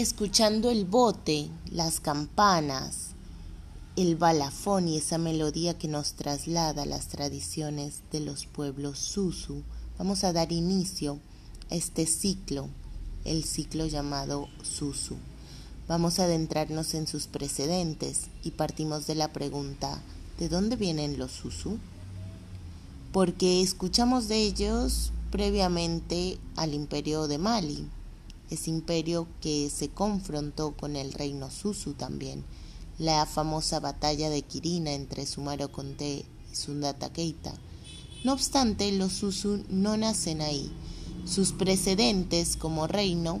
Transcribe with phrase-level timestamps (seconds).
[0.00, 3.10] escuchando el bote, las campanas,
[3.96, 9.62] el balafón y esa melodía que nos traslada las tradiciones de los pueblos Susu,
[9.98, 11.18] vamos a dar inicio
[11.70, 12.68] a este ciclo,
[13.26, 15.16] el ciclo llamado Susu.
[15.86, 20.00] Vamos a adentrarnos en sus precedentes y partimos de la pregunta,
[20.38, 21.76] ¿de dónde vienen los Susu?
[23.12, 27.86] Porque escuchamos de ellos previamente al imperio de Mali,
[28.50, 32.44] ese imperio que se confrontó con el reino Susu también,
[32.98, 37.54] la famosa batalla de Quirina entre Sumaro Conté y Sundata Keita.
[38.24, 40.70] No obstante, los Susu no nacen ahí.
[41.24, 43.40] Sus precedentes como reino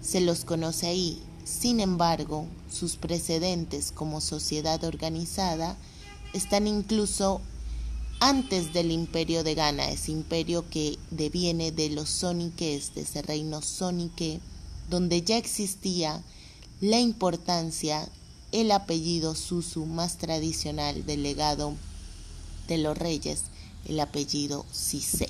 [0.00, 5.78] se los conoce ahí sin embargo, sus precedentes como sociedad organizada
[6.34, 7.40] están incluso
[8.20, 13.62] antes del imperio de Ghana, ese imperio que deviene de los soniques, de ese reino
[13.62, 14.40] sonique,
[14.90, 16.22] donde ya existía
[16.80, 18.08] la importancia,
[18.50, 21.74] el apellido Susu más tradicional del legado
[22.66, 23.42] de los reyes,
[23.86, 25.28] el apellido Sise.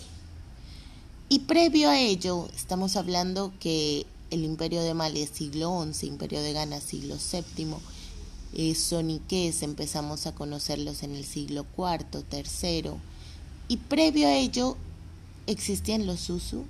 [1.28, 6.40] Y previo a ello, estamos hablando que el imperio de Mali es siglo XI, imperio
[6.42, 7.74] de Ghana siglo VII,
[8.54, 12.90] eh, soniques empezamos a conocerlos en el siglo IV, III,
[13.68, 14.76] y previo a ello
[15.46, 16.64] existían los Susu,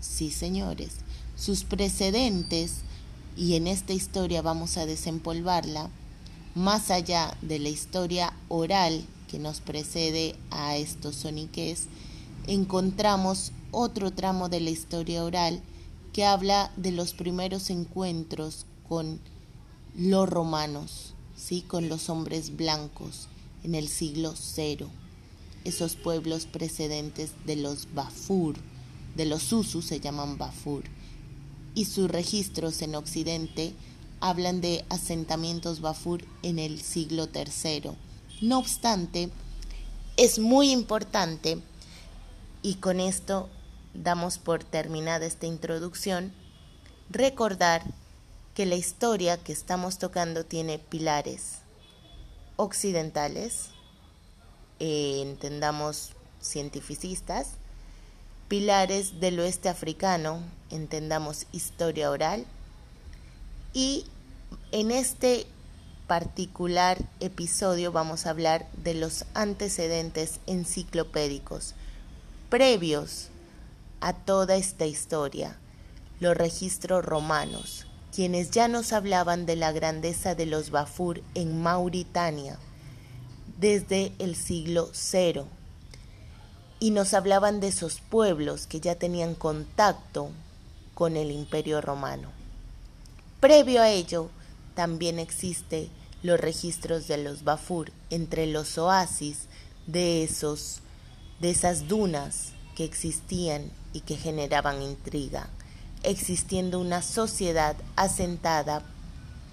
[0.00, 0.92] sí señores,
[1.36, 2.78] sus precedentes,
[3.36, 5.90] y en esta historia vamos a desempolvarla,
[6.54, 11.86] más allá de la historia oral que nos precede a estos soniques,
[12.46, 15.62] encontramos otro tramo de la historia oral
[16.12, 19.20] que habla de los primeros encuentros con
[19.96, 21.62] los romanos, ¿sí?
[21.62, 23.28] con los hombres blancos
[23.64, 24.88] en el siglo cero,
[25.64, 28.56] esos pueblos precedentes de los Bafur,
[29.16, 30.84] de los Susu se llaman Bafur,
[31.74, 33.72] y sus registros en Occidente
[34.20, 37.96] hablan de asentamientos Bafur en el siglo tercero.
[38.40, 39.30] No obstante,
[40.16, 41.58] es muy importante,
[42.62, 43.48] y con esto
[43.94, 46.32] damos por terminada esta introducción,
[47.10, 47.82] recordar
[48.54, 51.58] que la historia que estamos tocando tiene pilares
[52.56, 53.70] occidentales,
[54.78, 56.10] eh, entendamos
[56.42, 57.52] cientificistas,
[58.48, 62.44] pilares del oeste africano, entendamos historia oral,
[63.72, 64.06] y
[64.72, 65.46] en este
[66.06, 71.74] particular episodio vamos a hablar de los antecedentes enciclopédicos
[72.48, 73.28] previos
[74.00, 75.56] a toda esta historia,
[76.18, 82.58] los registros romanos, quienes ya nos hablaban de la grandeza de los Bafur en Mauritania
[83.58, 85.46] desde el siglo cero,
[86.78, 90.30] y nos hablaban de esos pueblos que ya tenían contacto
[90.94, 92.30] con el imperio romano.
[93.38, 94.30] Previo a ello,
[94.74, 95.90] también existe
[96.22, 99.46] los registros de los Bafur entre los oasis
[99.86, 100.80] de esos
[101.40, 105.48] de esas dunas que existían y que generaban intriga,
[106.02, 108.82] existiendo una sociedad asentada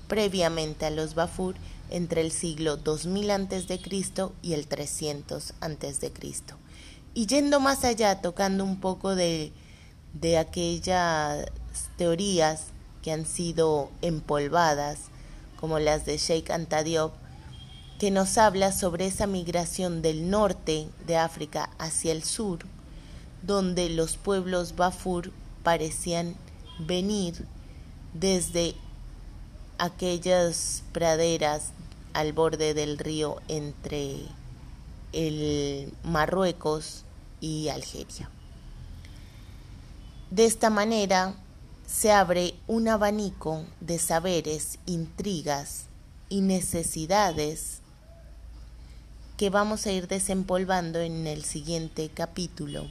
[0.08, 1.56] previamente a los Bafur
[1.90, 3.80] entre el siglo 2000 a.C.
[4.41, 6.12] y el 300 a.C.
[7.13, 9.52] Y yendo más allá, tocando un poco de,
[10.13, 11.46] de aquellas
[11.97, 12.66] teorías
[13.02, 14.99] que han sido empolvadas,
[15.59, 16.84] como las de Sheikh Anta
[17.99, 22.59] que nos habla sobre esa migración del norte de África hacia el sur,
[23.41, 25.32] donde los pueblos Bafur
[25.67, 26.37] parecían
[26.79, 27.46] venir
[28.14, 28.73] desde
[29.78, 31.72] aquellas praderas
[32.14, 34.16] al borde del río entre
[35.11, 37.03] el Marruecos
[37.41, 38.29] y Algeria.
[40.31, 41.35] De esta manera
[41.85, 45.87] se abre un abanico de saberes, intrigas
[46.29, 47.79] y necesidades
[49.35, 52.87] que vamos a ir desempolvando en el siguiente capítulo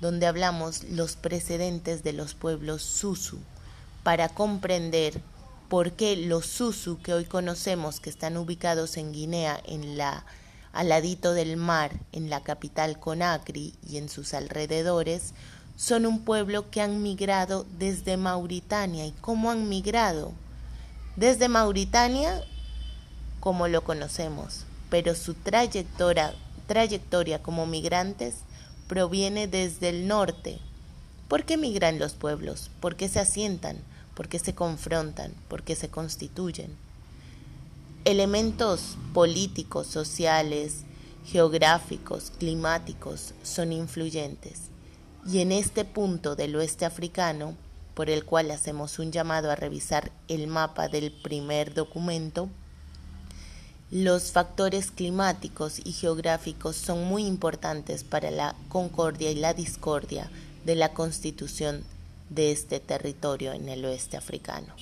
[0.00, 3.38] donde hablamos los precedentes de los pueblos Susu,
[4.02, 5.20] para comprender
[5.68, 10.24] por qué los Susu que hoy conocemos, que están ubicados en Guinea, en la
[10.76, 10.88] al
[11.32, 15.32] del mar, en la capital Conakry y en sus alrededores,
[15.74, 19.06] son un pueblo que han migrado desde Mauritania.
[19.06, 20.32] ¿Y cómo han migrado?
[21.16, 22.42] Desde Mauritania,
[23.40, 26.34] como lo conocemos, pero su trayectoria
[27.42, 28.34] como migrantes
[28.88, 30.58] proviene desde el norte.
[31.28, 32.70] ¿Por qué migran los pueblos?
[32.80, 33.78] ¿Por qué se asientan?
[34.14, 35.32] ¿Por qué se confrontan?
[35.48, 36.70] ¿Por qué se constituyen?
[38.04, 40.84] Elementos políticos, sociales,
[41.26, 44.70] geográficos, climáticos son influyentes.
[45.26, 47.56] Y en este punto del oeste africano
[47.96, 52.50] por el cual hacemos un llamado a revisar el mapa del primer documento,
[53.90, 60.28] los factores climáticos y geográficos son muy importantes para la concordia y la discordia
[60.64, 61.84] de la constitución
[62.28, 64.74] de este territorio en el oeste africano.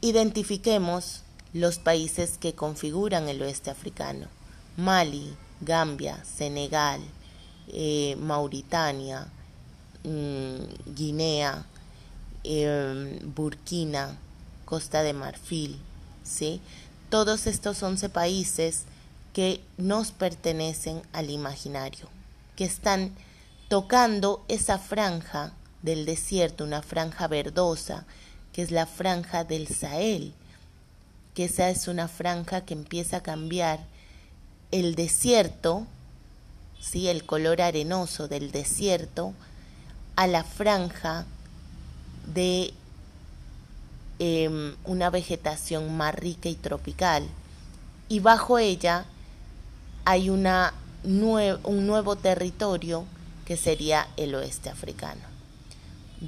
[0.00, 1.22] Identifiquemos
[1.52, 4.28] los países que configuran el oeste africano.
[4.76, 7.00] Mali, Gambia, Senegal,
[7.68, 9.26] eh, Mauritania,
[10.04, 11.64] mm, Guinea,
[12.44, 14.16] em, Burkina,
[14.64, 15.76] Costa de Marfil,
[16.22, 16.60] ¿sí?
[17.16, 18.82] Todos estos 11 países
[19.32, 22.10] que nos pertenecen al imaginario,
[22.56, 23.10] que están
[23.70, 28.04] tocando esa franja del desierto, una franja verdosa,
[28.52, 30.34] que es la franja del Sahel,
[31.32, 33.80] que esa es una franja que empieza a cambiar
[34.70, 35.86] el desierto,
[36.78, 37.08] ¿sí?
[37.08, 39.32] el color arenoso del desierto,
[40.16, 41.24] a la franja
[42.34, 42.74] de
[44.18, 47.26] em, una vegetación más rica y tropical.
[48.08, 49.06] Y bajo ella
[50.04, 50.72] hay una
[51.06, 53.04] un nuevo territorio
[53.44, 55.22] que sería el oeste africano.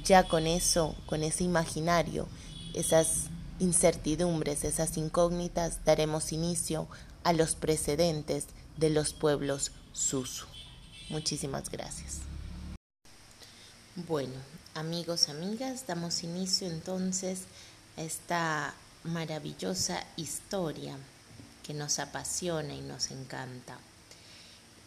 [0.05, 2.27] Ya con eso, con ese imaginario,
[2.73, 3.25] esas
[3.59, 6.87] incertidumbres, esas incógnitas, daremos inicio
[7.23, 8.45] a los precedentes
[8.77, 10.45] de los pueblos Susu.
[11.09, 12.19] Muchísimas gracias.
[14.07, 14.35] Bueno,
[14.75, 17.41] amigos, amigas, damos inicio entonces
[17.99, 18.73] esta
[19.03, 20.97] maravillosa historia
[21.63, 23.77] que nos apasiona y nos encanta.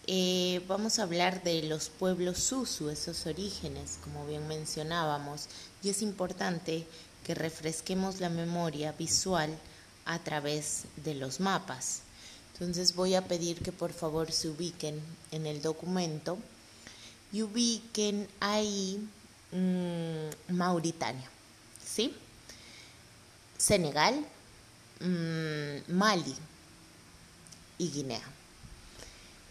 [0.06, 5.47] Eh, vamos a hablar de los pueblos Susu, esos orígenes, como bien mencionábamos,
[5.82, 6.87] y es importante
[7.25, 9.56] que refresquemos la memoria visual
[10.05, 12.00] a través de los mapas.
[12.55, 15.00] Entonces voy a pedir que por favor se ubiquen
[15.31, 16.37] en el documento
[17.32, 19.09] y ubiquen ahí
[19.53, 21.31] mm, Mauritania,
[21.85, 22.14] ¿sí?
[23.62, 24.26] Senegal,
[24.99, 26.35] mm, Mali
[27.79, 28.23] y Guinea.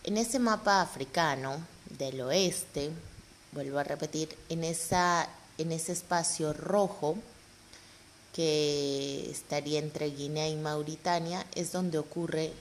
[0.03, 1.65] En ese mapa africano
[1.97, 2.89] del oeste,
[3.53, 7.15] vuelvo a repetir, en, esa, en ese espacio rojo
[8.33, 12.51] que estaría entre Guinea y Mauritania, es donde ocurre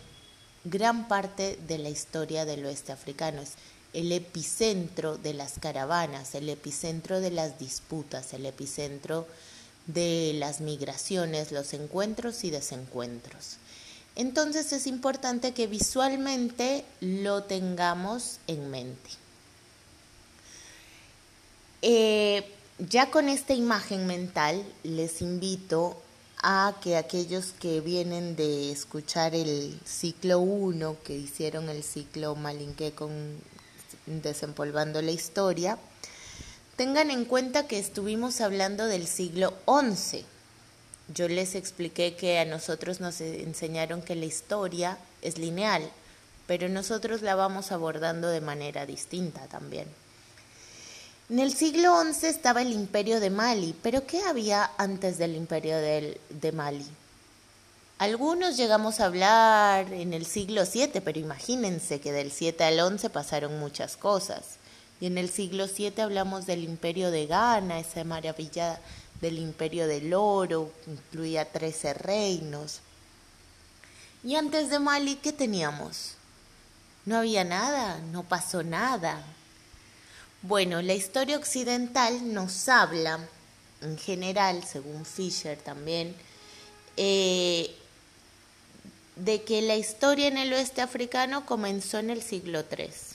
[0.62, 3.42] gran parte de la historia del oeste africano.
[3.42, 3.54] Es
[3.92, 9.26] el epicentro de las caravanas, el epicentro de las disputas, el epicentro
[9.92, 13.56] de las migraciones, los encuentros y desencuentros.
[14.16, 19.10] Entonces es importante que visualmente lo tengamos en mente.
[21.82, 22.44] Eh,
[22.78, 25.96] ya con esta imagen mental les invito
[26.42, 32.92] a que aquellos que vienen de escuchar el ciclo 1, que hicieron el ciclo Malinque
[32.92, 33.10] con
[34.06, 35.78] Desempolvando la Historia,
[36.80, 40.24] tengan en cuenta que estuvimos hablando del siglo XI
[41.12, 45.82] yo les expliqué que a nosotros nos enseñaron que la historia es lineal,
[46.46, 49.88] pero nosotros la vamos abordando de manera distinta también.
[51.28, 55.76] En el siglo XI estaba el imperio de Mali, pero ¿qué había antes del imperio
[55.76, 56.86] de, Mali?
[57.98, 63.10] Algunos llegamos a hablar en el siglo VII, pero imagínense que del 7 al XI
[63.10, 64.59] pasaron muchas cosas.
[65.00, 68.80] Y en el siglo VII hablamos del imperio de Ghana, esa maravilla
[69.20, 72.80] del imperio del oro, incluía 13 reinos.
[74.22, 76.14] Y antes de Mali, ¿qué teníamos?
[77.06, 79.24] No había nada, no pasó nada.
[80.42, 83.20] Bueno, la historia occidental nos habla,
[83.80, 86.14] en general, según Fisher también,
[86.96, 87.74] eh,
[89.16, 93.09] de que la historia en el oeste africano comenzó en el siglo III.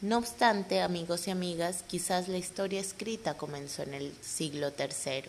[0.00, 5.24] No obstante, amigos y amigas, quizás la historia escrita comenzó en el siglo III,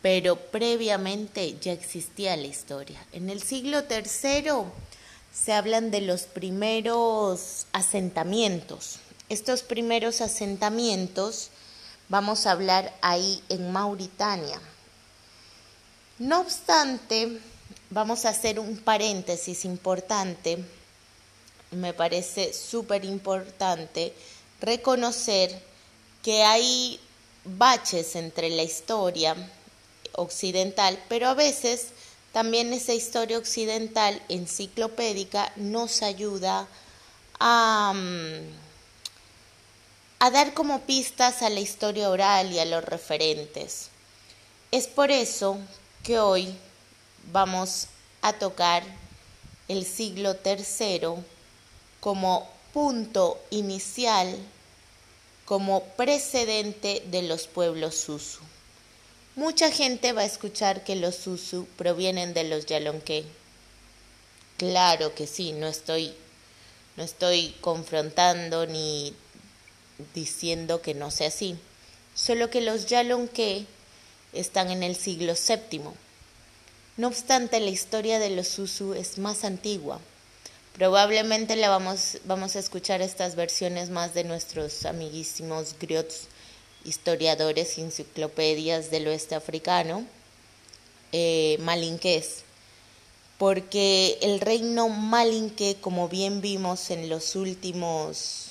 [0.00, 3.04] pero previamente ya existía la historia.
[3.12, 4.64] En el siglo III
[5.30, 9.00] se hablan de los primeros asentamientos.
[9.28, 11.50] Estos primeros asentamientos
[12.08, 14.58] vamos a hablar ahí en Mauritania.
[16.18, 17.40] No obstante,
[17.90, 20.64] vamos a hacer un paréntesis importante
[21.74, 24.12] me parece súper importante
[24.60, 25.58] reconocer
[26.22, 27.00] que hay
[27.44, 29.36] baches entre la historia
[30.12, 31.88] occidental, pero a veces
[32.32, 36.66] también esa historia occidental enciclopédica nos ayuda
[37.38, 38.64] a, mm,
[40.18, 43.90] a dar como pistas a la historia oral y a los referentes.
[44.70, 45.58] Es por eso
[46.02, 46.56] que hoy
[47.30, 47.86] vamos
[48.22, 48.82] a tocar
[49.68, 51.22] el siglo tercero
[52.04, 54.36] como punto inicial
[55.46, 58.40] como precedente de los pueblos Susu.
[59.36, 63.24] Mucha gente va a escuchar que los Susu provienen de los Yalonqué.
[64.58, 66.14] Claro que sí, no estoy,
[66.98, 69.14] no estoy confrontando ni
[70.14, 71.56] diciendo que no sea así.
[72.14, 73.64] Solo que los Yalonqué
[74.34, 75.80] están en el siglo VII.
[76.98, 80.00] No obstante, la historia de los Susu es más antigua.
[80.74, 86.26] Probablemente la vamos, vamos a escuchar estas versiones más de nuestros amiguísimos griots,
[86.84, 90.04] historiadores, enciclopedias del oeste africano,
[91.12, 92.42] eh, malinqués,
[93.38, 98.50] porque el reino malinque, como bien vimos en los últimos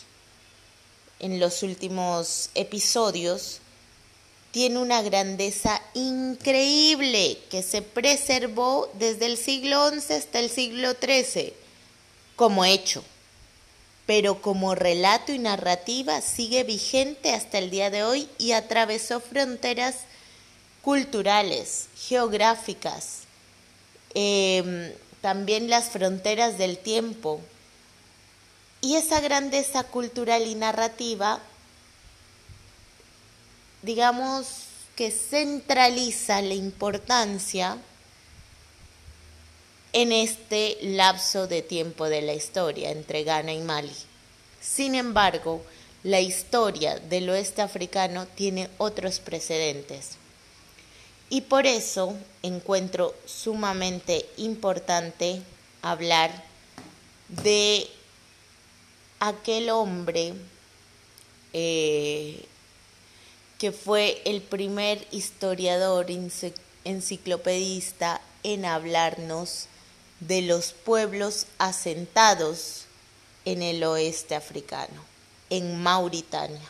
[1.20, 3.60] en los últimos episodios,
[4.52, 11.63] tiene una grandeza increíble que se preservó desde el siglo XI hasta el siglo XIII
[12.36, 13.04] como hecho,
[14.06, 19.96] pero como relato y narrativa sigue vigente hasta el día de hoy y atravesó fronteras
[20.82, 23.20] culturales, geográficas,
[24.14, 27.40] em, también las fronteras del tiempo,
[28.82, 31.40] y esa grandeza cultural y narrativa,
[33.82, 34.46] digamos
[34.98, 37.78] que centraliza la importancia
[39.94, 43.96] en este lapso de tiempo de la historia entre Ghana y Mali.
[44.60, 45.62] Sin embargo,
[46.02, 50.18] la historia del oeste africano tiene otros precedentes.
[51.30, 55.42] Y por eso encuentro sumamente importante
[55.82, 56.44] hablar
[57.28, 57.88] de
[59.20, 60.34] aquel hombre
[61.54, 62.46] eh,
[63.60, 66.08] que fue el primer historiador
[66.84, 69.68] enciclopedista en hablarnos
[70.28, 72.86] de los pueblos asentados
[73.46, 75.04] en el oeste africano,
[75.50, 76.62] en Mauritania.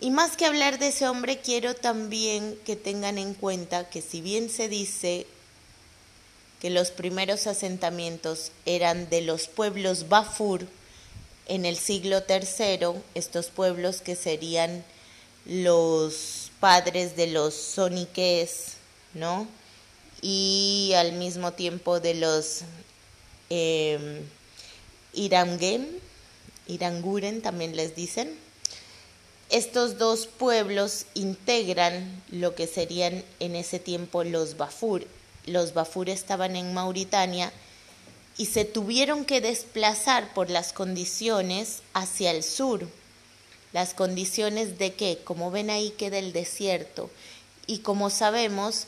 [0.00, 4.20] Y más que hablar de ese hombre, quiero también que tengan en cuenta que si
[4.20, 5.26] bien se dice
[6.60, 10.66] que los primeros asentamientos eran de los pueblos Bafur,
[11.48, 14.84] en el siglo III, estos pueblos que serían
[15.44, 18.72] los padres de los soniques,
[19.14, 19.46] ¿no?
[20.22, 22.62] Y al mismo tiempo de los
[23.50, 24.22] eh,
[25.12, 26.00] Iranguren
[27.42, 28.36] también les dicen.
[29.48, 35.06] Estos dos pueblos integran lo que serían en ese tiempo los Bafur.
[35.46, 37.52] Los Bafur estaban en Mauritania
[38.36, 42.88] y se tuvieron que desplazar por las condiciones hacia el sur.
[43.72, 47.08] Las condiciones de que, como ven ahí, queda el desierto.
[47.68, 48.86] Y como sabemos,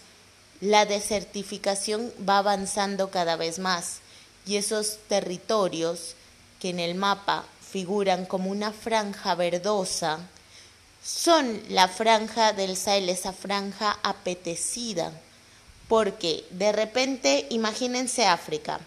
[0.60, 3.98] la desertificación va avanzando cada vez más.
[4.46, 6.14] Y esos territorios
[6.60, 10.20] que en el mapa figuran como una franja verdosa,
[11.04, 15.12] son la franja del Sahel, esa franja apetecida.
[15.88, 18.80] Porque de repente, imagínense África,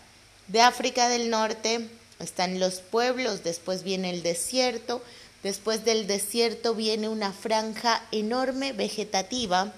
[0.48, 5.02] de África del Norte están los pueblos, después viene el desierto,
[5.42, 9.74] después del desierto viene una franja enorme vegetativa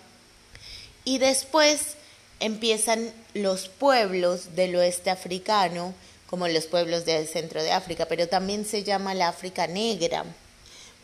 [1.05, 1.95] y después
[2.39, 5.93] empiezan los pueblos del oeste africano,
[6.29, 10.25] como los pueblos del centro de África, pero también se llama la África negra.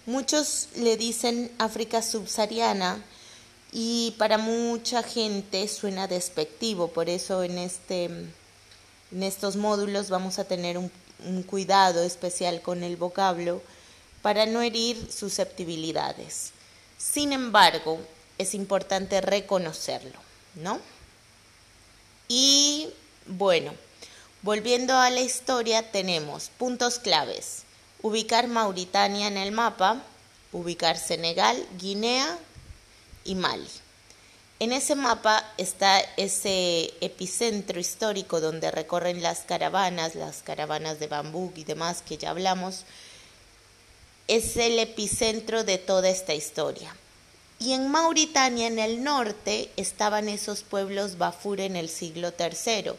[0.06, 3.04] Muchos le dicen África subsahariana
[3.72, 8.10] y para mucha gente suena despectivo, por eso en este
[9.12, 10.92] en estos módulos vamos a tener un,
[11.48, 13.62] cuidado especial con el vocablo
[14.22, 16.52] para no herir susceptibilidades.
[16.98, 18.00] Sin embargo,
[18.40, 20.18] es importante reconocerlo,
[20.56, 20.80] ¿no?
[22.28, 22.90] Y
[23.28, 23.74] bueno,
[24.42, 27.64] volviendo a la historia, tenemos puntos claves.
[28.02, 30.02] Ubicar Mauritania en el mapa,
[30.54, 32.40] ubicar Senegal, Guinea
[33.26, 33.70] y Mali.
[34.60, 41.52] En ese mapa está ese epicentro histórico donde recorren las caravanas, las caravanas de bambú
[41.56, 42.84] y demás que ya hablamos.
[44.28, 46.96] Es el epicentro de toda esta historia.
[47.60, 52.92] Y en Mauritania, en el norte, estaban esos pueblos Bafur en el siglo III,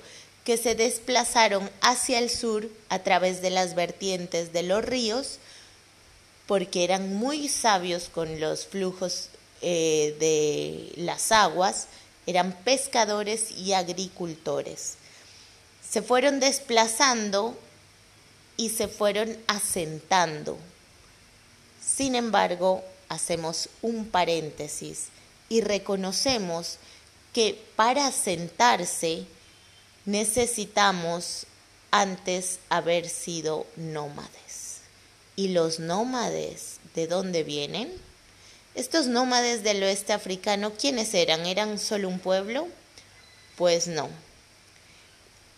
[0.44, 5.38] que se desplazaron hacia el sur a través de las vertientes de los ríos,
[6.46, 9.28] porque eran muy sabios con los flujos
[9.62, 11.86] eh, de las aguas
[12.26, 14.94] eran pescadores y agricultores.
[15.88, 17.58] Se fueron desplazando
[18.56, 20.56] y se fueron asentando.
[21.84, 25.08] Sin embargo, hacemos un paréntesis
[25.50, 26.78] y reconocemos
[27.34, 29.26] que para asentarse
[30.06, 31.44] necesitamos
[31.90, 34.80] antes haber sido nómades.
[35.36, 37.92] Y los nómades de dónde vienen?
[38.74, 41.46] Estos nómades del oeste africano, ¿quiénes eran?
[41.46, 42.68] ¿Eran solo un pueblo?
[43.56, 44.08] Pues no.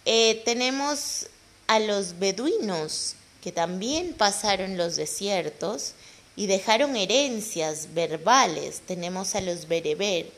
[0.07, 1.27] Eh, tenemos
[1.67, 5.93] a los beduinos, que también pasaron los desiertos
[6.37, 8.81] y dejaron herencias verbales.
[8.87, 10.31] Tenemos a los bereber,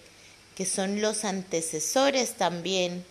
[0.57, 3.05] que son los antecesores también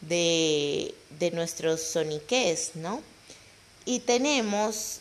[0.00, 3.02] de, de nuestros soniqués, ¿no?
[3.84, 5.00] Y tenemos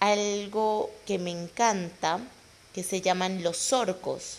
[0.00, 2.20] algo que me encanta,
[2.74, 4.38] que se llaman los orcos.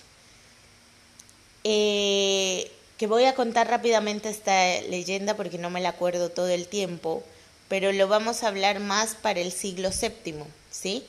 [1.64, 6.68] Eh, que voy a contar rápidamente esta leyenda porque no me la acuerdo todo el
[6.68, 7.24] tiempo,
[7.68, 11.06] pero lo vamos a hablar más para el siglo VII, ¿sí?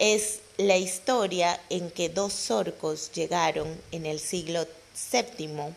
[0.00, 4.66] Es la historia en que dos orcos llegaron en el siglo
[5.12, 5.74] VII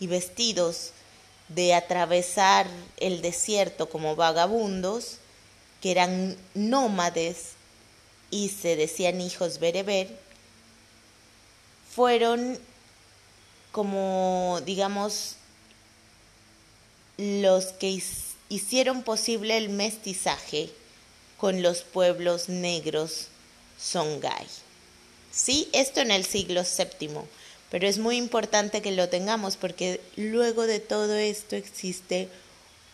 [0.00, 0.90] y vestidos
[1.46, 5.18] de atravesar el desierto como vagabundos,
[5.80, 7.50] que eran nómades
[8.32, 10.18] y se decían hijos bereber,
[11.94, 12.58] fueron
[13.70, 15.36] como, digamos,
[17.18, 18.02] los que
[18.48, 20.70] hicieron posible el mestizaje
[21.38, 23.28] con los pueblos negros
[23.80, 24.46] Songhai.
[25.32, 27.20] Sí, esto en el siglo VII,
[27.70, 32.28] pero es muy importante que lo tengamos porque luego de todo esto existe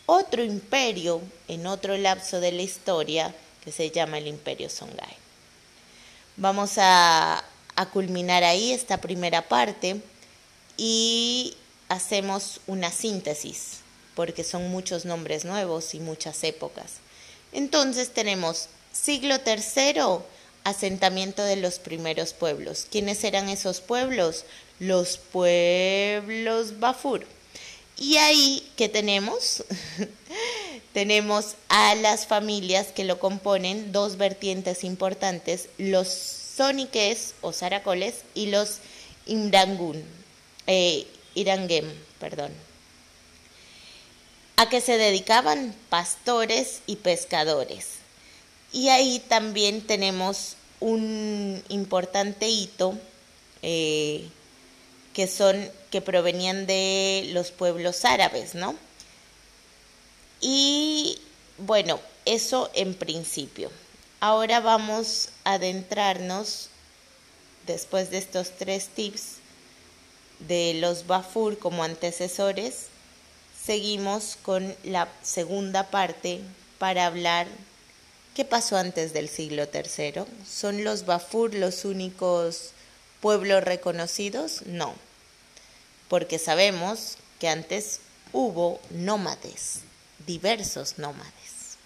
[0.07, 3.35] otro imperio en otro lapso de la historia
[3.65, 5.17] que se llama el imperio Songhai.
[6.37, 7.43] Vamos a,
[7.75, 10.01] a culminar ahí esta primera parte
[10.77, 11.57] y
[11.89, 13.79] hacemos una síntesis,
[14.15, 16.95] porque son muchos nombres nuevos y muchas épocas.
[17.53, 20.23] Entonces tenemos siglo III,
[20.67, 22.89] asentamiento de los primeros pueblos.
[22.91, 24.45] ¿Quiénes eran esos pueblos?
[24.81, 27.25] Los pueblos Bafur.
[27.97, 29.65] Y ahí, ¿qué tenemos?
[30.93, 38.47] tenemos a las familias que lo componen, dos vertientes importantes, los soniques o zaracoles y
[38.47, 38.79] los
[39.27, 40.03] imrangun
[40.67, 41.87] eh, Irangem,
[42.19, 42.51] perdón.
[44.57, 45.77] ¿A que se dedicaban?
[45.91, 47.96] Pastores y pescadores.
[48.77, 52.93] Y ahí también tenemos un importante hito
[53.63, 54.29] eh,
[55.15, 58.75] que son que provenían de los pueblos árabes, ¿no?
[60.43, 61.19] Y
[61.57, 63.71] bueno, eso en principio.
[64.21, 66.69] Ahora vamos a adentrarnos,
[67.67, 69.37] después de estos tres tips,
[70.41, 72.89] de los Bafur como antecesores,
[73.65, 76.43] seguimos con la segunda parte
[76.79, 77.47] para hablar
[78.37, 80.25] qué pasó antes del siglo III.
[80.47, 82.73] ¿Son los Bafur los únicos
[83.23, 84.61] pueblos reconocidos?
[84.67, 84.95] No,
[86.11, 88.01] porque sabemos que antes
[88.35, 89.79] hubo nómades,
[90.27, 91.79] diversos nómades.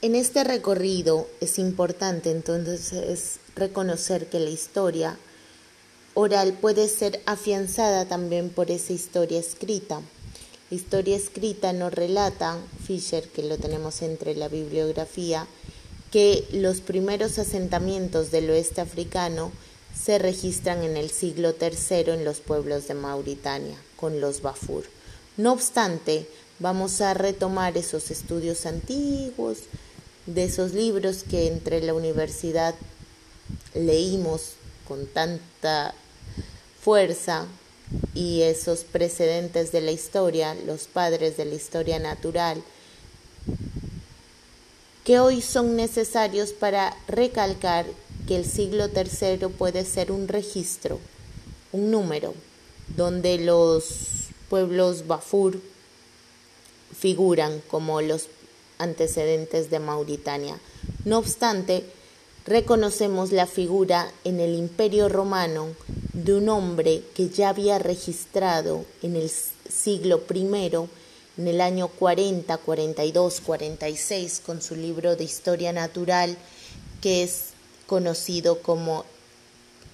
[0.00, 5.18] En este recorrido es importante entonces reconocer que la historia
[6.14, 10.00] oral puede ser afianzada también por esa historia escrita.
[10.72, 12.56] Historia escrita nos relata,
[12.86, 15.46] Fisher, que lo tenemos entre la bibliografía,
[16.10, 19.52] que los primeros asentamientos del oeste africano
[19.94, 24.84] se registran en el siglo III en los pueblos de Mauritania, con los Bafur.
[25.36, 26.26] No obstante,
[26.58, 29.58] vamos a retomar esos estudios antiguos,
[30.24, 32.74] de esos libros que entre la universidad
[33.74, 34.52] leímos
[34.88, 35.94] con tanta
[36.80, 37.46] fuerza
[38.14, 42.62] y esos precedentes de la historia, los padres de la historia natural,
[45.04, 47.86] que hoy son necesarios para recalcar
[48.26, 51.00] que el siglo III puede ser un registro,
[51.72, 52.34] un número,
[52.96, 55.60] donde los pueblos Bafur
[56.96, 58.28] figuran como los
[58.78, 60.58] antecedentes de Mauritania.
[61.04, 61.84] No obstante,
[62.46, 65.68] reconocemos la figura en el Imperio Romano
[66.12, 70.70] de un hombre que ya había registrado en el siglo I,
[71.38, 76.36] en el año 40, 42, 46, con su libro de historia natural,
[77.00, 77.50] que es
[77.86, 79.04] conocido como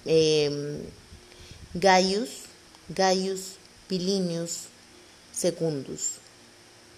[0.05, 0.79] em,
[1.73, 2.29] Gaius,
[2.89, 3.53] Gaius
[3.87, 4.65] Pilinius
[5.31, 6.18] Secundus.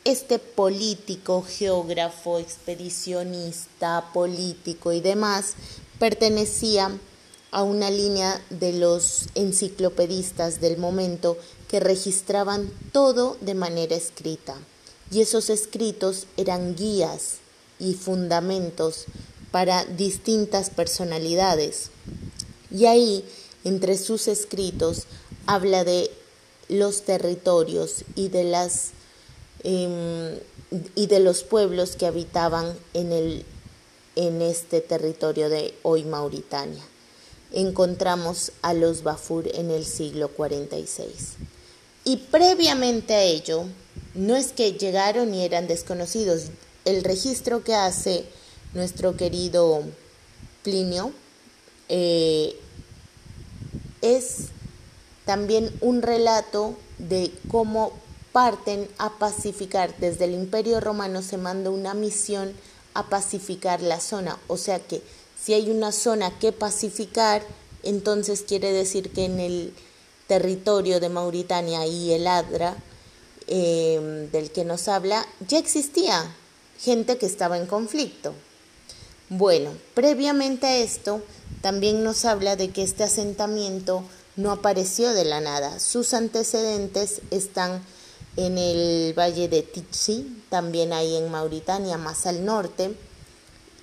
[0.03, 5.53] Este político, geógrafo, expedicionista, político y demás
[5.99, 6.97] pertenecía
[7.51, 11.37] a una línea de los enciclopedistas del momento
[11.67, 14.55] que registraban todo de manera escrita.
[15.11, 17.35] Y esos escritos eran guías
[17.77, 19.05] y fundamentos
[19.51, 21.91] para distintas personalidades.
[22.71, 23.23] Y ahí,
[23.63, 25.03] entre sus escritos,
[25.45, 26.09] habla de
[26.69, 28.93] los territorios y de las
[29.63, 30.39] Em,
[30.95, 33.45] y de los pueblos que habitaban en el
[34.15, 36.84] en este territorio de hoy Mauritania.
[37.54, 41.36] Encontramos a los Bafur en el siglo 46.
[42.04, 43.65] Y previamente a ello,
[44.15, 46.45] no es que llegaron y eran desconocidos.
[46.86, 48.26] El registro que hace
[48.74, 49.84] nuestro querido
[50.63, 51.12] Plinio
[51.89, 52.58] eh,
[54.02, 54.47] es
[55.26, 57.93] también un relato de cómo
[58.31, 59.95] parten a pacificar.
[59.97, 62.53] Desde el Imperio Romano se manda una misión
[62.93, 64.37] a pacificar la zona.
[64.47, 65.01] O sea que
[65.41, 67.43] si hay una zona que pacificar,
[67.83, 69.73] entonces quiere decir que en el
[70.27, 72.75] territorio de Mauritania y el Adra,
[73.47, 76.35] em, del que nos habla, ya existía
[76.79, 78.33] gente que estaba en conflicto.
[79.29, 81.21] Bueno, previamente a esto,
[81.61, 84.03] también nos habla de que este asentamiento
[84.35, 85.79] no apareció de la nada.
[85.79, 87.83] Sus antecedentes están
[88.37, 92.95] en el valle de Tichi, también ahí en Mauritania, más al norte,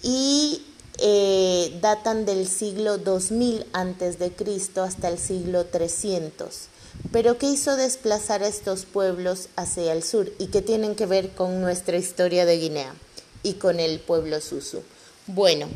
[0.03, 0.63] y
[0.99, 6.69] eh, datan del siglo 2000 antes de Cristo hasta el siglo 300.
[7.13, 11.31] Pero ¿qué hizo desplazar a estos pueblos hacia el sur y qué tienen que ver
[11.31, 12.95] con nuestra historia de Guinea
[13.43, 14.83] y con el pueblo Susu?
[15.29, 15.69] Bueno,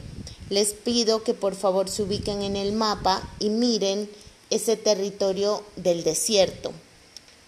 [0.50, 4.10] les pido que por favor se ubiquen en el mapa y miren
[4.50, 6.72] ese territorio del desierto.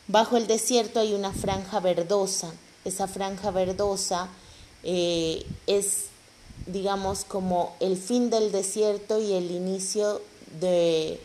[0.07, 2.53] Bajo el desierto hay una franja verdosa.
[2.85, 4.29] Esa franja verdosa
[4.83, 6.07] eh, es,
[6.67, 10.21] digamos, como el fin del desierto y el inicio
[10.61, 11.21] de,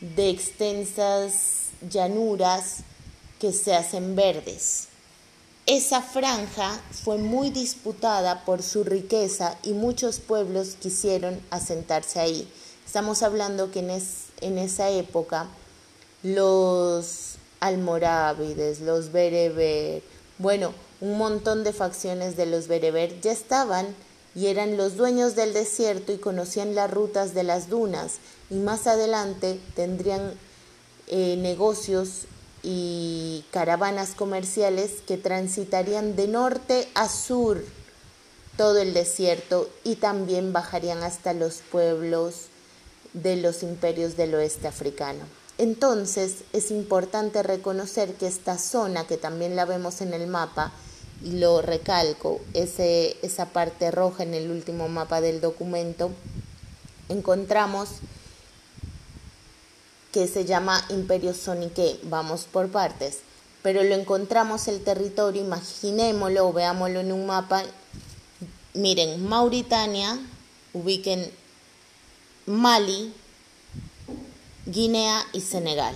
[0.00, 2.78] de extensas llanuras
[3.40, 4.88] que se hacen verdes.
[5.64, 12.48] Esa franja fue muy disputada por su riqueza y muchos pueblos quisieron asentarse ahí.
[12.84, 13.90] Estamos hablando que en,
[14.42, 15.46] en esa época
[16.22, 17.31] los
[17.62, 20.02] almorávides, los bereber,
[20.38, 23.94] bueno, un montón de facciones de los bereber ya estaban
[24.34, 28.14] y eran los dueños del desierto y conocían las rutas de las dunas
[28.50, 30.32] y más adelante tendrían
[31.06, 32.26] eh, negocios
[32.64, 37.62] y caravanas comerciales que transitarían de norte a sur
[38.56, 42.46] todo el desierto y también bajarían hasta los pueblos
[43.12, 45.41] de los imperios del oeste africano.
[45.58, 50.72] Entonces es importante reconocer que esta zona, que también la vemos en el mapa,
[51.24, 56.10] y lo recalco, ese, esa parte roja en el último mapa del documento,
[57.08, 57.88] encontramos
[60.10, 63.20] que se llama Imperio Sonique, vamos por partes,
[63.62, 67.62] pero lo encontramos el territorio, imaginémoslo veámoslo en un mapa,
[68.74, 70.18] miren, Mauritania,
[70.72, 71.30] ubiquen
[72.46, 73.14] Mali,
[74.66, 75.94] Guinea y Senegal.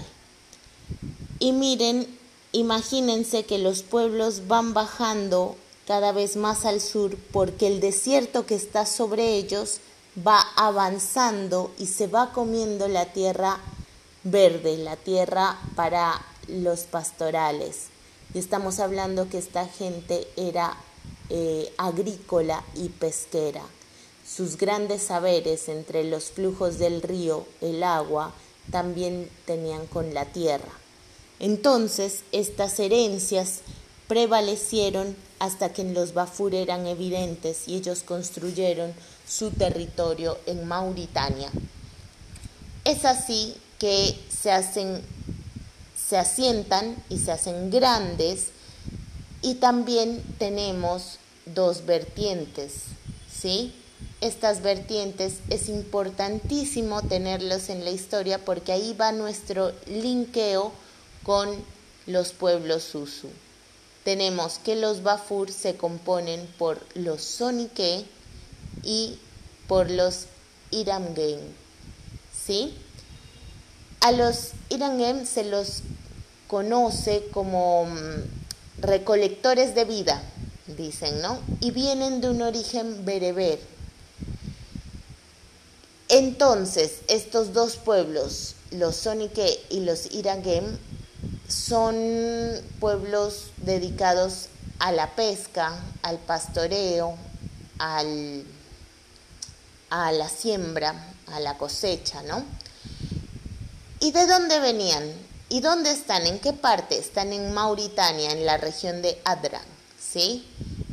[1.39, 2.07] Y miren,
[2.53, 8.57] imagínense que los pueblos van bajando cada vez más al sur porque el desierto que
[8.57, 9.81] está sobre ellos
[10.27, 13.59] va avanzando y se va comiendo la tierra
[14.25, 17.89] verde, la tierra para los pastorales.
[18.35, 20.77] Y estamos hablando que esta gente era
[21.31, 23.63] eh, agrícola y pesquera.
[24.27, 28.33] Sus grandes saberes entre los flujos del río, el agua,
[28.71, 30.73] también tenían con la tierra.
[31.39, 33.61] Entonces estas herencias
[34.09, 38.95] prevalecieron hasta que en los Bafur eran evidentes y ellos construyeron
[39.29, 41.51] su territorio en Mauritania.
[42.85, 45.03] Es así que se hacen
[46.09, 48.51] se asientan y se hacen grandes
[49.43, 52.73] y también tenemos dos vertientes,
[53.29, 53.75] ¿sí?
[54.27, 60.73] Estas vertientes es importantísimo tenerlos en la historia porque ahí va nuestro linkeo
[61.23, 61.49] con
[62.07, 63.29] los pueblos Susu.
[64.05, 68.05] Tenemos que los Bafur se componen por los Sonique
[68.83, 69.19] y
[69.67, 70.27] por los
[70.71, 71.41] Iramgen.
[72.45, 72.75] ¿Sí?
[74.01, 75.83] A los Iramgen se los
[76.47, 80.23] conoce como mm, recolectores de vida,
[80.77, 81.41] dicen, ¿no?
[81.61, 83.76] Y vienen de un origen bereber
[86.09, 90.79] entonces, estos dos pueblos, los Sonique y los Irangem,
[91.49, 91.97] son
[92.81, 97.16] pueblos dedicados a la pesca, al pastoreo,
[97.79, 98.45] al,
[99.90, 102.45] a la siembra, a la cosecha, ¿no?
[104.01, 105.05] ¿Y de dónde venían?
[105.49, 106.27] ¿Y dónde están?
[106.27, 106.99] ¿En qué parte?
[106.99, 109.62] Están en Mauritania, en la región de Adran,
[109.99, 110.47] ¿sí?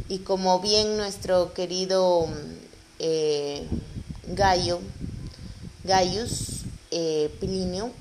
[0.10, 2.28] Y como bien nuestro querido
[3.00, 3.68] eh,
[4.28, 4.80] Gallo
[5.84, 7.92] Gaius eh, Plinio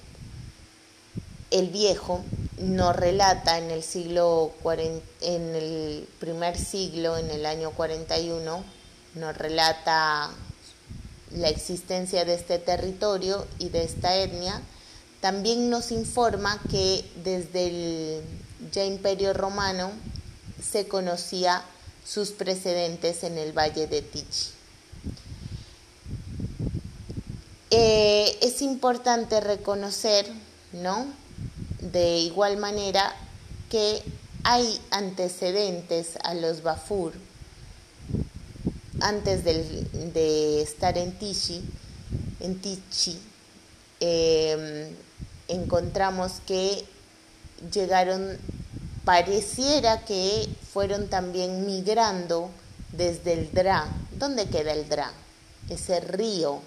[1.53, 2.25] el Viejo
[2.59, 4.53] nos relata en el siglo
[5.21, 8.65] en el primer siglo, en el año 41,
[9.15, 10.31] nos relata
[11.33, 14.63] la existencia de este territorio y de esta etnia,
[15.21, 18.23] también nos informa que desde el
[18.73, 19.93] ya imperio romano
[20.63, 21.63] se conocía
[22.05, 24.62] sus precedentes en el valle de Tichi.
[27.75, 30.27] Eh, es importante reconocer,
[30.75, 31.07] ¿no?
[31.81, 33.17] De igual manera
[33.71, 34.03] que
[34.45, 37.15] hay antecedentes a los Bafur
[39.01, 41.65] antes de estar en Tichi,
[42.41, 43.19] en Tichi
[44.01, 44.95] em,
[45.49, 46.85] encontramos que
[47.73, 48.37] llegaron,
[49.07, 52.51] pareciera que fueron también migrando
[52.93, 53.89] desde el Dra.
[54.19, 55.11] ¿Dónde queda el Dra?
[55.71, 56.61] Ese río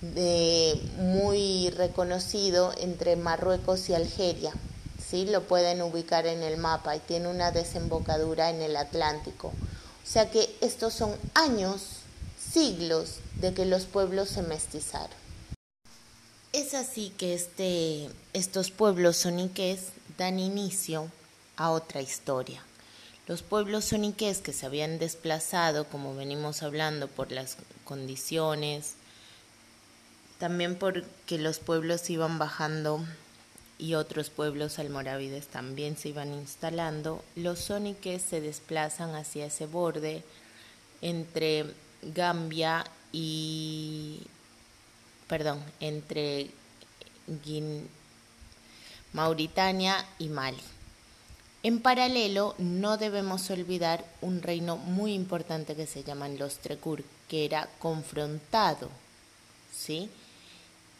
[0.00, 4.52] de, muy reconocido entre Marruecos y Algeria.
[5.10, 5.26] ¿sí?
[5.26, 9.48] Lo pueden ubicar en el mapa y tiene una desembocadura en el Atlántico.
[9.48, 11.82] O sea que estos son años,
[12.52, 15.20] siglos de que los pueblos se mestizaron.
[16.52, 21.08] Es así que este, estos pueblos soniques dan inicio
[21.56, 22.62] a otra historia.
[23.28, 28.94] Los pueblos soniques que se habían desplazado, como venimos hablando, por las condiciones,
[30.40, 33.04] también porque los pueblos iban bajando
[33.78, 40.24] y otros pueblos almorávides también se iban instalando, los soniques se desplazan hacia ese borde
[41.02, 41.66] entre
[42.02, 44.22] Gambia y
[45.28, 46.50] perdón, entre
[49.12, 50.62] Mauritania y Mali.
[51.62, 57.44] En paralelo, no debemos olvidar un reino muy importante que se llaman los Trecur, que
[57.44, 58.88] era confrontado
[59.72, 60.10] ¿sí?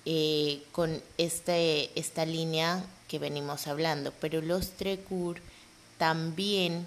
[0.07, 5.41] Eh, con este, esta línea que venimos hablando, pero los Trecur
[5.99, 6.87] también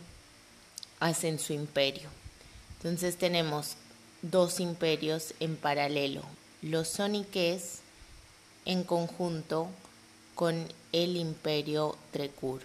[1.00, 2.10] hacen su imperio.
[2.78, 3.76] Entonces tenemos
[4.24, 6.24] dos imperios en paralelo,
[6.62, 7.80] los soniques
[8.66, 9.68] en conjunto
[10.34, 12.62] con el imperio Trecur.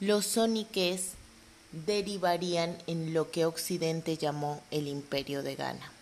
[0.00, 1.12] Los soniques
[1.72, 5.92] derivarían en lo que Occidente llamó el imperio de Ghana,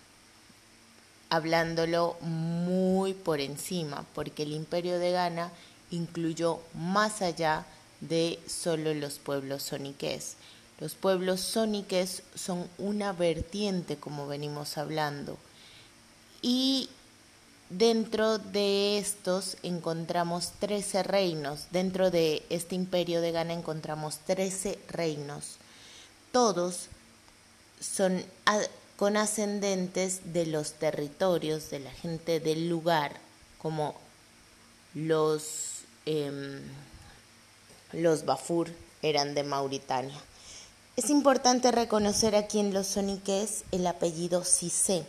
[1.29, 5.51] hablándolo muy por encima, porque el imperio de Ghana
[5.91, 7.67] incluyó más allá
[8.01, 10.37] de solo los pueblos soniques.
[10.79, 15.39] Los pueblos soniques son una vertiente, como venimos hablando,
[16.43, 16.89] y
[17.71, 21.67] dentro de estos encontramos 13 reinos.
[21.71, 25.57] Dentro de este imperio de Ghana encontramos 13 reinos.
[26.31, 26.87] Todos
[27.81, 28.23] son
[28.97, 33.17] con ascendentes de los territorios, de la gente del lugar,
[33.59, 33.95] como
[34.95, 36.63] los, em,
[37.93, 38.71] los Bafur
[39.03, 40.19] eran de Mauritania.
[40.97, 45.05] Es importante reconocer aquí en los soniques el apellido Cissé.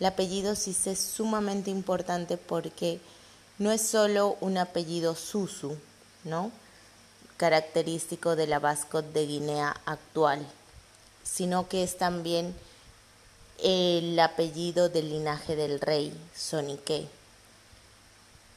[0.00, 2.98] El apellido Cissé es sumamente importante porque
[3.58, 5.76] no es solo un apellido Susu,
[6.24, 6.50] ¿no?
[7.42, 10.46] característico de la Vasco de Guinea actual,
[11.24, 12.54] sino que es también
[13.58, 17.08] el apellido del linaje del rey Sonique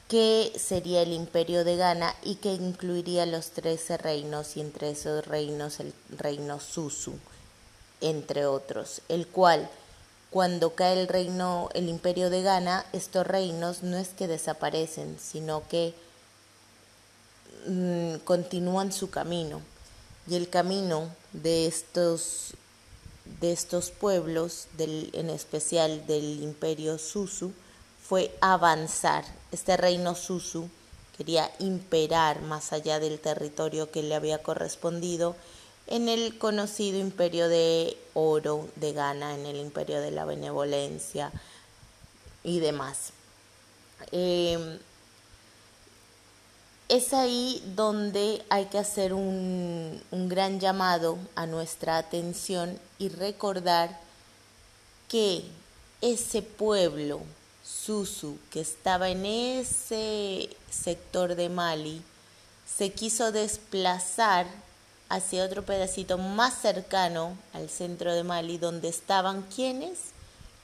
[0.08, 5.26] que sería el imperio de Ghana y que incluiría los trece reinos y entre esos
[5.26, 7.14] reinos el reino Susu,
[8.00, 9.68] entre otros, el cual
[10.30, 15.66] cuando cae el reino, el imperio de Ghana, estos reinos no es que desaparecen, sino
[15.68, 15.94] que
[17.66, 19.60] mm, continúan su camino.
[20.28, 22.54] Y el camino de estos,
[23.40, 27.52] de estos pueblos, del, en especial del imperio Susu,
[28.08, 29.24] fue avanzar.
[29.52, 30.68] Este reino Susu
[31.16, 35.34] quería imperar más allá del territorio que le había correspondido
[35.86, 41.30] en el conocido imperio de oro de Ghana, en el imperio de la benevolencia
[42.42, 43.12] y demás.
[44.12, 44.78] Em,
[46.88, 53.98] es ahí donde hay que hacer un, un gran llamado a nuestra atención y recordar
[55.08, 55.44] que
[56.00, 57.20] ese pueblo
[57.64, 62.02] Susu, que estaba en ese sector de Mali,
[62.66, 64.46] se quiso desplazar
[65.08, 69.98] hacia otro pedacito más cercano al centro de Mali, donde estaban quienes?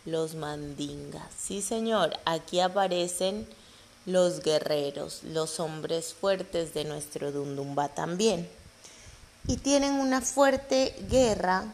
[0.05, 1.29] Los mandingas.
[1.37, 3.47] Sí, señor, aquí aparecen
[4.07, 8.49] los guerreros, los hombres fuertes de nuestro Dundumba también.
[9.47, 11.65] Y tienen una fuerte guerra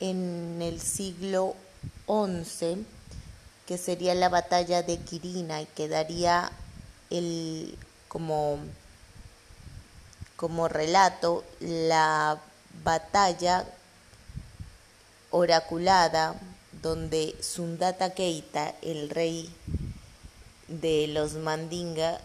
[0.00, 1.54] en el siglo
[2.06, 2.84] XI
[3.66, 6.50] que sería la batalla de Quirina y que daría
[7.10, 7.76] el,
[8.08, 8.58] como,
[10.36, 12.40] como relato la
[12.84, 13.64] batalla
[15.30, 16.34] oraculada
[16.82, 19.54] donde Sundata Keita, el rey
[20.68, 22.20] de los Mandinga,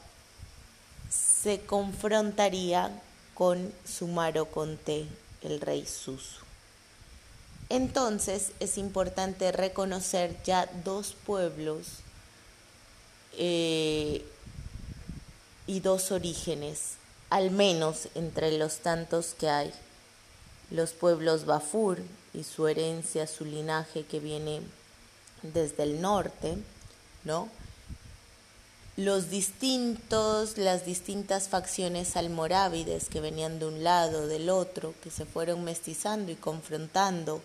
[1.10, 2.92] se confrontaría
[3.34, 5.06] con Sumaro Conté,
[5.42, 6.48] el rey Susu.
[7.70, 11.88] Entonces es importante reconocer ya dos pueblos
[13.38, 14.26] eh,
[15.68, 16.94] y dos orígenes,
[17.30, 19.74] al menos entre los tantos que hay.
[20.72, 22.00] Los pueblos Bafur
[22.34, 24.62] y su herencia, su linaje que viene
[25.42, 26.58] desde el norte,
[27.24, 27.50] ¿no?
[28.98, 35.24] Los distintos, las distintas facciones almorávides que venían de un lado, del otro, que se
[35.26, 37.44] fueron mestizando y confrontando.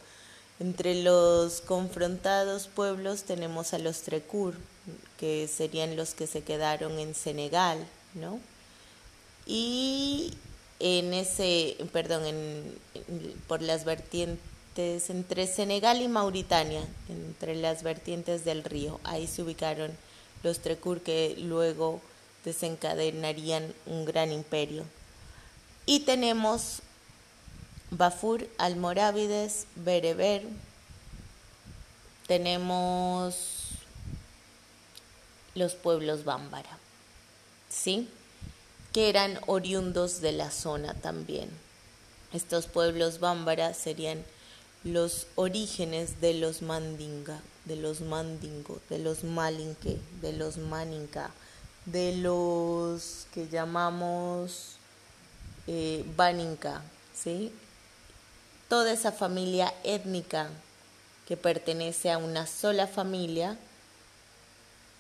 [0.60, 4.54] Entre los confrontados pueblos tenemos a los Trecur,
[5.18, 8.40] que serían los que se quedaron en Senegal, ¿no?
[9.44, 10.32] Y
[10.80, 12.78] en ese, perdón, en,
[13.46, 19.92] por las vertientes entre Senegal y Mauritania, entre las vertientes del río, ahí se ubicaron
[20.42, 22.00] los Trecur que luego
[22.44, 24.85] desencadenarían un gran imperio.
[25.87, 26.81] Y tenemos
[27.90, 30.42] Bafur, Almorávides, Bereber,
[32.26, 33.68] tenemos
[35.55, 36.78] los pueblos bámbara,
[37.68, 38.09] ¿sí?
[38.92, 41.50] Que eran oriundos de la zona también.
[42.33, 44.24] Estos pueblos bámbara serían
[44.85, 51.31] los orígenes de los mandinga, de los mandingo, de los malinque, de los maninca,
[51.87, 54.77] de los que llamamos
[55.66, 56.83] eh, baninca,
[57.14, 57.53] ¿sí?
[58.68, 60.48] Toda esa familia étnica
[61.27, 63.57] que pertenece a una sola familia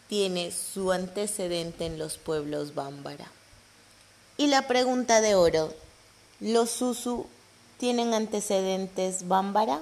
[0.08, 3.30] tiene su antecedente en los pueblos bámbara.
[4.36, 5.72] Y la pregunta de oro,
[6.40, 7.26] ¿los Susu
[7.78, 9.80] tienen antecedentes bámbara?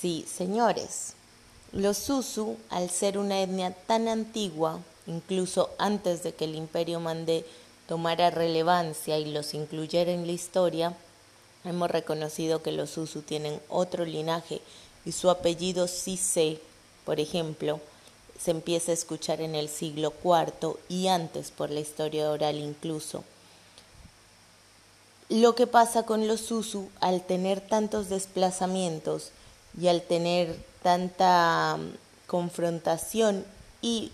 [0.00, 1.14] Sí, señores.
[1.72, 7.44] Los Susu, al ser una etnia tan antigua, incluso antes de que el imperio mandé
[7.88, 10.94] tomara relevancia y los incluyera en la historia,
[11.64, 14.60] hemos reconocido que los Susu tienen otro linaje
[15.04, 16.60] y su apellido Sise,
[17.04, 17.80] por ejemplo,
[18.38, 23.24] se empieza a escuchar en el siglo IV y antes por la historia oral incluso.
[25.28, 29.32] Lo que pasa con los Susu al tener tantos desplazamientos
[29.80, 33.44] y al tener tanta mm, confrontación
[33.82, 34.12] y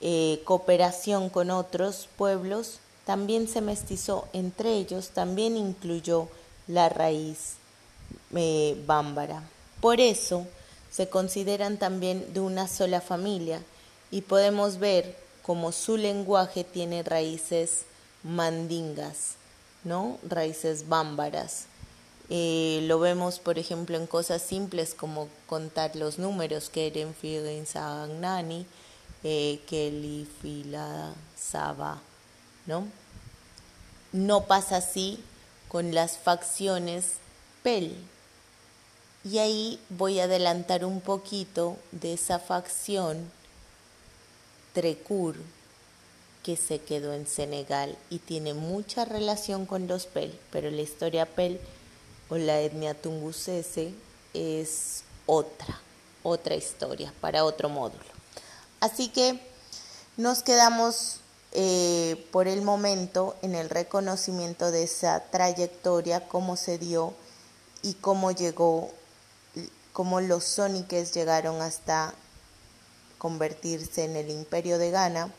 [0.00, 6.28] eh, cooperación con otros pueblos, también se mestizó entre ellos, también incluyó
[6.66, 7.54] la raíz
[8.34, 9.42] eh, bámbara.
[9.80, 10.46] Por eso,
[10.90, 13.62] se consideran también de una sola familia
[14.10, 17.84] y podemos ver como su lenguaje tiene raíces
[18.22, 19.34] mandingas,
[19.84, 20.18] ¿no?
[20.28, 21.64] Raíces bámbaras.
[22.34, 27.14] Eh, lo vemos, por ejemplo, en cosas simples como contar los números, que eren
[27.66, 28.64] Sagnani,
[29.22, 32.00] eh, Kelly, Fila, Saba,
[32.64, 32.88] ¿no?
[34.12, 35.22] No pasa así
[35.68, 37.16] con las facciones
[37.62, 37.94] Pel,
[39.24, 43.30] y ahí voy a adelantar un poquito de esa facción
[44.72, 45.36] Trecur
[46.42, 51.26] que se quedó en Senegal y tiene mucha relación con los Pel, pero la historia
[51.26, 51.60] Pel
[52.32, 53.92] o la etnia tungusese
[54.32, 55.78] es otra,
[56.22, 58.02] otra historia para otro módulo.
[58.80, 59.38] Así que
[60.16, 61.18] nos quedamos
[61.52, 67.12] eh, por el momento en el reconocimiento de esa trayectoria, cómo se dio
[67.82, 68.90] y cómo llegó
[69.92, 72.14] cómo los sóniques llegaron hasta
[73.18, 75.30] convertirse en el imperio de Ghana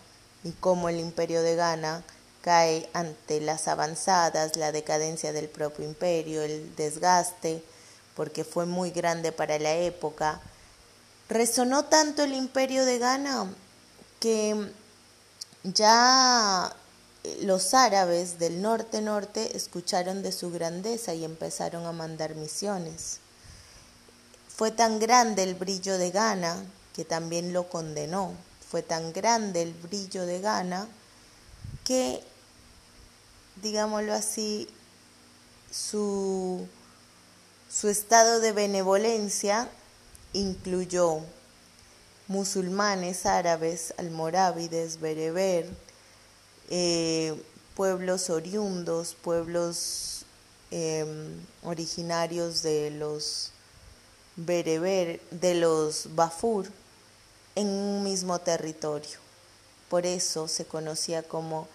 [0.44, 2.04] y cómo el imperio de Ghana
[2.44, 7.64] cae ante las avanzadas, la decadencia del propio imperio, el desgaste,
[8.16, 10.42] porque fue muy grande para la época.
[11.30, 13.48] Resonó tanto el imperio de Ghana
[14.20, 14.72] que
[15.64, 16.76] ya
[17.42, 23.20] los árabes del norte-norte escucharon de su grandeza y empezaron a mandar misiones.
[24.56, 26.64] Fue tan grande el brillo de Gana
[26.94, 28.34] que también lo condenó.
[28.70, 30.88] Fue tan grande el brillo de Gana
[31.84, 32.24] que,
[33.62, 34.68] digámoslo así,
[35.72, 36.68] su,
[37.70, 39.70] su estado de benevolencia
[40.34, 41.20] incluyó
[42.28, 45.70] musulmanes, árabes, almorávides, bereber,
[46.70, 47.36] eh,
[47.76, 50.26] pueblos oriundos, pueblos
[50.72, 53.52] em, originarios de los
[54.36, 56.68] bereber de los Bafur
[57.56, 59.20] en un mismo territorio.
[59.90, 61.68] Por eso se conocía como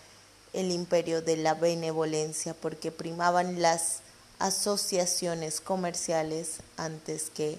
[0.52, 3.98] el imperio de la benevolencia, porque primaban las
[4.38, 7.58] asociaciones comerciales antes que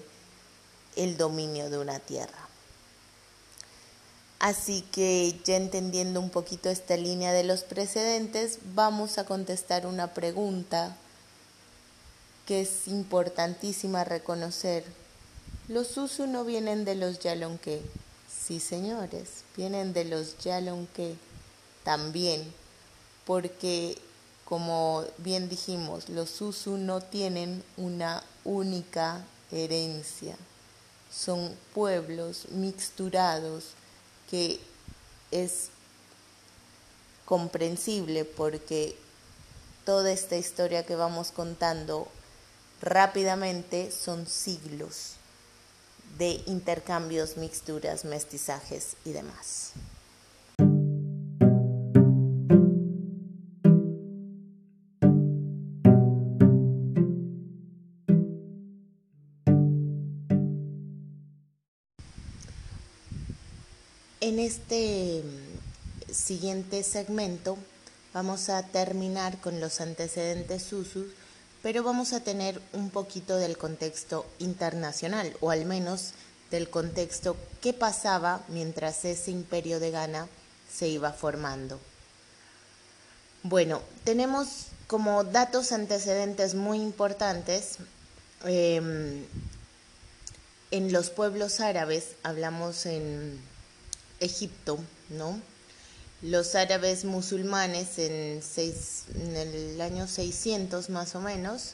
[0.96, 2.48] el dominio de una tierra.
[4.38, 10.14] Así que ya entendiendo un poquito esta línea de los precedentes, vamos a contestar una
[10.14, 10.96] pregunta
[12.46, 14.84] que es importantísima reconocer.
[15.68, 17.82] Los Susu no vienen de los Yalonque.
[18.28, 21.16] Sí, señores, vienen de los Yalonque
[21.84, 22.52] también,
[23.24, 23.98] porque
[24.50, 30.36] como bien dijimos, los Susu no tienen una única herencia.
[31.08, 33.74] Son pueblos mixturados
[34.28, 34.58] que
[35.30, 35.68] es
[37.26, 38.96] comprensible porque
[39.84, 42.08] toda esta historia que vamos contando
[42.82, 45.12] rápidamente son siglos
[46.18, 49.74] de intercambios, mixturas, mestizajes y demás.
[64.40, 67.58] En este mm, siguiente segmento
[68.14, 71.12] vamos a terminar con los antecedentes Susus,
[71.62, 76.14] pero vamos a tener un poquito del contexto internacional, o al menos
[76.50, 80.26] del contexto que pasaba mientras ese imperio de Ghana
[80.72, 81.78] se iba formando.
[83.42, 87.76] Bueno, tenemos como datos antecedentes muy importantes
[88.46, 89.22] em,
[90.70, 93.50] en los pueblos árabes, hablamos en
[94.20, 95.40] Egipto, ¿no?
[96.22, 98.42] Los árabes musulmanes en,
[99.36, 101.72] el año 600 más o menos,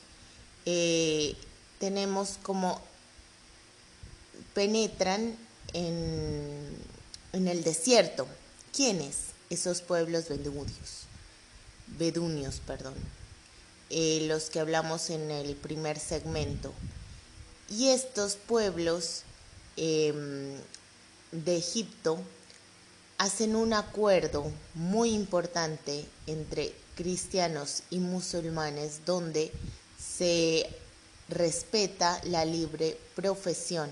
[0.64, 1.34] eh,
[1.78, 2.80] tenemos como
[4.54, 5.36] penetran
[5.72, 6.76] en,
[7.32, 8.26] en el desierto.
[8.72, 9.16] ¿Quiénes?
[9.48, 11.06] Esos pueblos bedunios,
[11.98, 12.94] bedunios, perdón,
[13.90, 16.72] eh, los que hablamos en el primer segmento.
[17.70, 19.22] Y estos pueblos
[19.76, 20.56] em,
[21.32, 22.18] de Egipto
[23.18, 29.52] hacen un acuerdo muy importante entre cristianos y musulmanes donde
[29.98, 30.68] se
[31.28, 33.90] respeta la libre profesión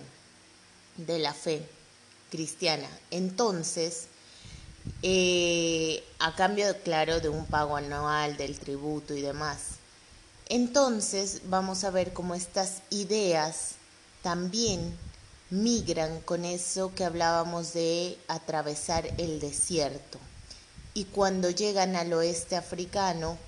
[0.96, 1.66] de la fe
[2.30, 2.88] cristiana.
[3.10, 4.06] Entonces,
[5.02, 9.76] eh, a cambio, claro, de un pago anual, del tributo y demás.
[10.48, 13.72] Entonces, vamos a ver cómo estas ideas
[14.22, 14.96] también
[15.54, 20.18] migran con eso que hablábamos de atravesar el desierto.
[20.94, 23.38] Y cuando llegan al oeste africano,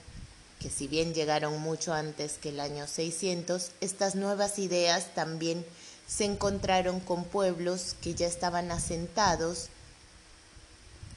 [0.61, 5.67] que si bien llegaron mucho antes que el año 600, estas nuevas ideas también
[6.07, 9.67] se encontraron con pueblos que ya estaban asentados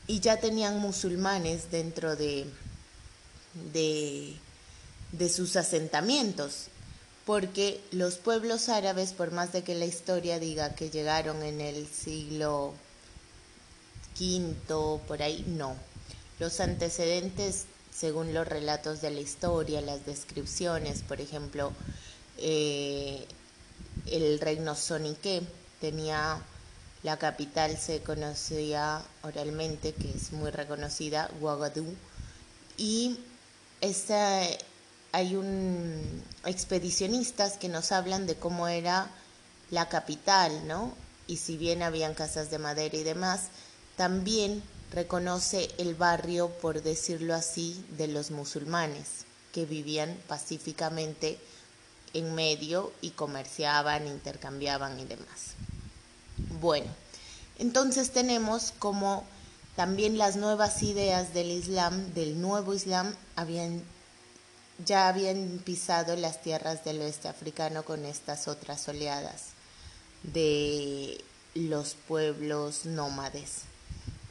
[0.07, 2.47] y ya tenían musulmanes dentro de,
[3.73, 4.35] de,
[5.11, 6.69] de sus asentamientos
[7.29, 11.87] porque los pueblos árabes, por más de que la historia diga que llegaron en el
[11.87, 12.73] siglo
[14.19, 15.75] V, por ahí, no.
[16.39, 17.65] Los antecedentes,
[17.95, 21.71] según los relatos de la historia, las descripciones, por ejemplo,
[22.39, 23.27] eh,
[24.07, 25.43] el reino Sonique
[25.79, 26.41] tenía
[27.03, 31.93] la capital, se conocía oralmente, que es muy reconocida, Ouagadougou,
[32.75, 33.19] y
[33.81, 34.41] esta
[35.11, 39.09] hay un expedicionistas que nos hablan de cómo era
[39.71, 40.93] la capital, ¿no?
[41.27, 43.47] Y si bien habían casas de madera y demás,
[43.95, 51.39] también reconoce el barrio, por decirlo así, de los musulmanes, que vivían pacíficamente
[52.13, 55.53] en medio y comerciaban, intercambiaban y demás.
[56.59, 56.87] Bueno,
[57.59, 59.23] entonces tenemos como
[59.75, 63.83] también las nuevas ideas del Islam, del nuevo Islam, habían
[64.85, 69.49] ya habían pisado las tierras del oeste africano con estas otras oleadas
[70.23, 71.23] de
[71.53, 73.61] los pueblos nómades.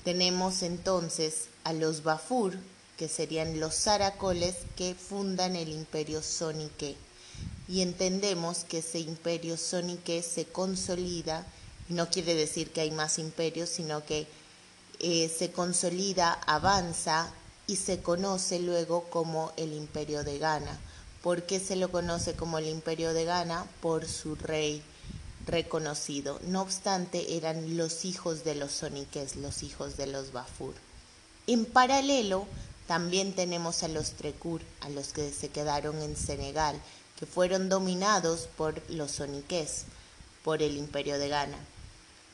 [0.05, 2.55] Tenemos entonces a los Bafur,
[2.97, 6.97] que serían los zaracoles que fundan el imperio sónique.
[7.69, 11.47] Y entendemos que ese imperio sónique se consolida,
[11.89, 14.27] no quiere decir que hay más imperios, sino que
[15.01, 17.33] eh, se consolida, avanza
[17.69, 20.81] y se conoce luego como el imperio de Ghana.
[21.23, 23.66] ¿Por qué se lo conoce como el imperio de Ghana?
[23.81, 24.83] Por su rey
[25.47, 26.41] reconocido.
[26.47, 30.75] No obstante, eran los hijos de los soniques, los hijos de los Bafur.
[31.47, 32.47] En paralelo,
[32.87, 36.81] también tenemos a los Trecur, a los que se quedaron en Senegal,
[37.19, 39.85] que fueron dominados por los soniques,
[40.43, 41.59] por el imperio de Ghana.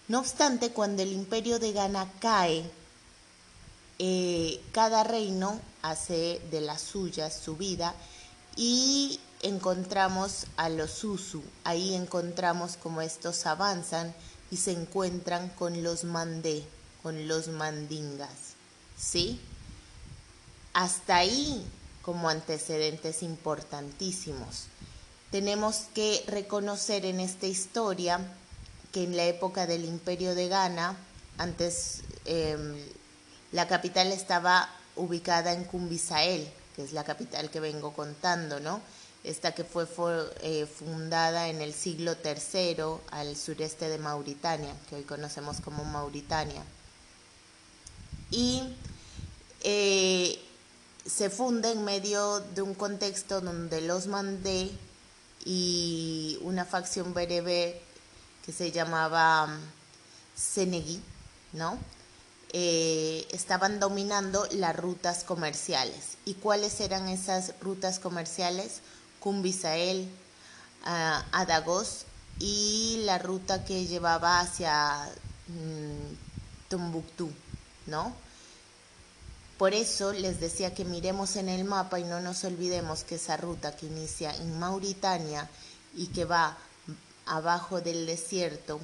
[0.07, 2.71] No obstante, cuando el imperio de Ghana cae,
[3.99, 7.95] eh, cada reino hace de las suyas su vida
[8.57, 14.15] y encontramos a los Susu, ahí encontramos como estos avanzan
[14.51, 16.65] y se encuentran con los Mandé,
[17.03, 18.55] con los Mandingas,
[18.97, 19.41] ¿sí?
[20.73, 21.65] Hasta ahí
[22.03, 24.65] como antecedentes importantísimos.
[25.31, 28.21] Tenemos que reconocer en esta historia
[28.93, 30.97] que en la época del imperio de Ghana,
[31.39, 32.77] antes em,
[33.55, 38.81] la capital estaba ubicada en Cumbisael, que es la capital que vengo contando, ¿no?
[39.23, 39.87] Esta que fue
[40.43, 46.65] eh, fundada en el siglo III al sureste de Mauritania, que hoy conocemos como Mauritania.
[48.33, 48.75] Y
[49.63, 50.37] eh,
[51.07, 54.73] se funda en medio de un contexto donde los Mandé
[55.45, 57.81] y una facción bereber
[58.45, 59.61] que se llamaba mm,
[60.35, 61.01] Senegui,
[61.53, 61.79] ¿no?
[62.57, 66.17] Eh, estaban dominando las rutas comerciales.
[66.25, 68.81] ¿Y cuáles eran esas rutas comerciales?
[69.19, 70.09] Cumbisael,
[70.87, 72.05] uh, Adagos
[72.39, 75.05] y la ruta que llevaba hacia
[75.49, 77.33] mm, Tombuctú,
[77.87, 78.15] ¿no?
[79.59, 83.37] Por eso les decía que miremos en el mapa y no nos olvidemos que esa
[83.37, 85.51] ruta que inicia en Mauritania
[85.93, 86.57] y que va
[87.27, 88.79] abajo del desierto,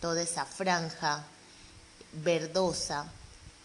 [0.00, 1.24] toda esa franja
[2.12, 3.06] verdosa,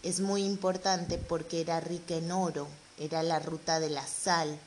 [0.02, 2.68] es muy importante porque era rica en oro,
[2.98, 4.58] era la ruta de la sal,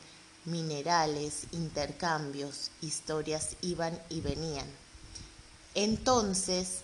[0.45, 4.67] minerales, intercambios, historias iban y venían.
[5.73, 6.82] Entonces,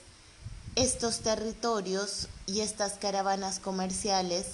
[0.75, 4.45] estos territorios y estas caravanas comerciales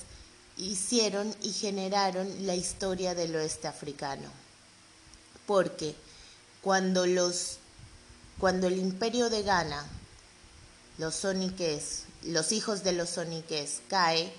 [0.58, 4.30] hicieron y generaron la historia del oeste africano.
[5.46, 5.96] Porque
[6.62, 7.60] cuando los
[8.40, 9.84] cuando el imperio de Ghana,
[11.00, 14.34] los soniques, los hijos de los soniques cae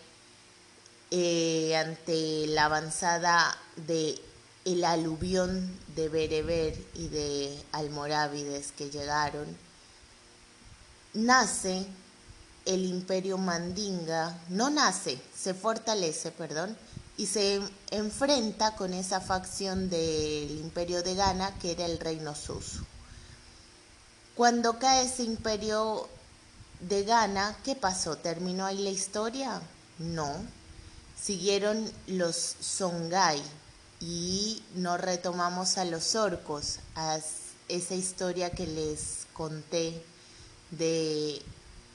[1.11, 4.21] eh, ante la avanzada de
[4.65, 9.47] el aluvión de Bereber y de almorávides que llegaron,
[11.15, 11.87] nace
[12.67, 16.77] el imperio mandinga no nace, se fortalece, perdón,
[17.17, 17.61] y se
[17.91, 22.85] enfrenta con esa facción del imperio de Ghana que era el reino Susu.
[24.35, 26.09] Cuando cae ese imperio
[26.81, 28.17] de Ghana, ¿qué pasó?
[28.17, 29.61] ¿Terminó ahí la historia?
[29.99, 30.33] No.
[31.21, 33.43] Siguieron los Songhai
[34.01, 37.19] y no retomamos a los orcos, a
[37.69, 40.03] esa historia que les conté
[40.71, 41.43] de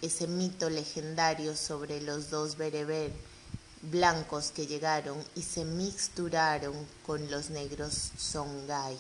[0.02, 3.12] ese mito legendario sobre los dos bereber
[3.84, 6.74] blancos que llegaron y se mixturaron
[7.06, 8.98] con los negros Songhai.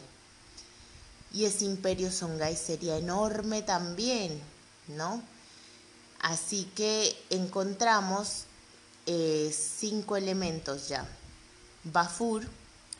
[1.33, 4.39] Y ese imperio Songhai sería enorme también,
[4.87, 5.21] ¿no?
[6.23, 8.45] Así que encontramos
[9.05, 11.05] eh, cinco elementos ya.
[11.83, 12.43] Bafur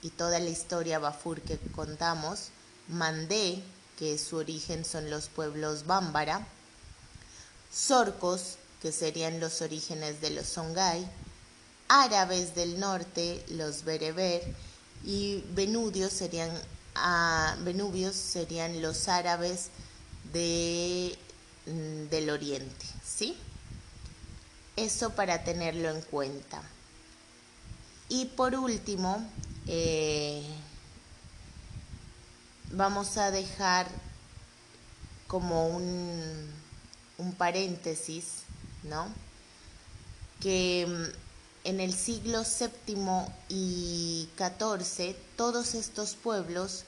[0.02, 2.50] y toda la historia Bafur que contamos,
[2.90, 3.64] Mandé,
[3.98, 6.46] que su origen son los pueblos Bámbara,
[7.72, 11.10] Sorcos, que serían los orígenes de los Songhai,
[11.88, 14.44] árabes del norte, los bereber,
[15.06, 16.52] y venudios serían,
[16.96, 17.56] ah,
[18.14, 19.70] serían los árabes
[20.34, 23.38] mm, del oriente, ¿sí?
[24.76, 26.62] Eso para tenerlo en cuenta.
[28.10, 29.24] Y por último,
[29.68, 30.44] eh,
[32.72, 33.88] vamos a dejar
[35.28, 36.64] como un
[37.18, 38.44] un paréntesis,
[38.84, 39.08] ¿no?
[40.42, 46.84] Que mm, en el siglo VII y XIV todos estos pueblos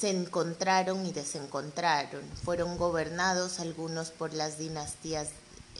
[0.00, 2.22] se encontraron y desencontraron.
[2.44, 5.28] Fueron gobernados algunos por las dinastías,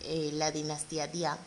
[0.04, 1.38] eh, la dinastía Dia,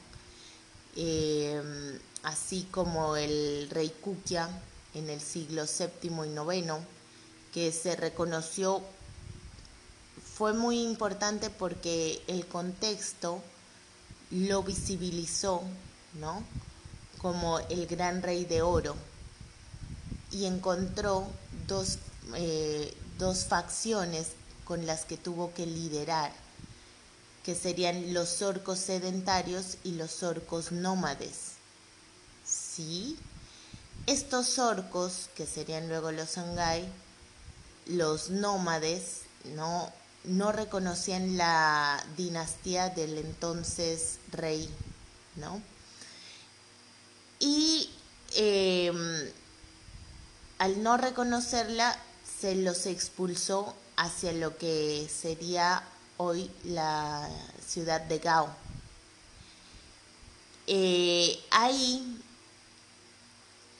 [0.95, 4.49] eh, así como el rey Kukia
[4.93, 6.73] en el siglo VII y IX,
[7.53, 8.81] que se reconoció
[10.35, 13.41] fue muy importante porque el contexto
[14.31, 15.61] lo visibilizó,
[16.15, 16.43] ¿no?
[17.21, 18.95] Como el gran rey de oro
[20.31, 21.25] y encontró
[21.67, 21.99] dos,
[22.35, 24.29] eh, dos facciones
[24.63, 26.31] con las que tuvo que liderar,
[27.43, 31.53] que serían los orcos sedentarios y los orcos nómades.
[32.45, 33.17] ¿Sí?
[34.07, 36.87] Estos orcos, que serían luego los Songhai,
[37.85, 39.21] los nómades,
[39.55, 39.91] ¿no?
[40.27, 44.69] no reconocían la dinastía del entonces rey,
[45.35, 45.61] ¿no?
[47.39, 47.89] Y
[48.35, 49.29] em,
[50.57, 51.97] al no reconocerla,
[52.39, 55.83] se los expulsó hacia lo que sería
[56.17, 57.29] hoy la
[57.65, 58.49] ciudad de Gao.
[60.67, 62.21] Eh, ahí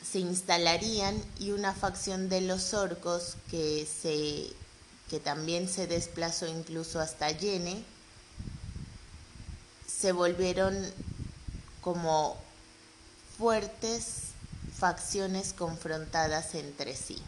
[0.03, 4.47] se instalarían y una facción de los orcos que, se,
[5.09, 7.83] que también se desplazó incluso hasta Yene,
[9.87, 10.77] se volvieron
[11.81, 12.37] como
[13.37, 14.25] fuertes
[14.77, 17.21] facciones confrontadas entre sí.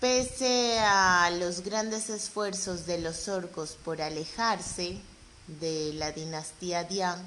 [0.00, 4.98] Pese a los grandes esfuerzos de los orcos por alejarse
[5.46, 7.20] de la dinastía Dian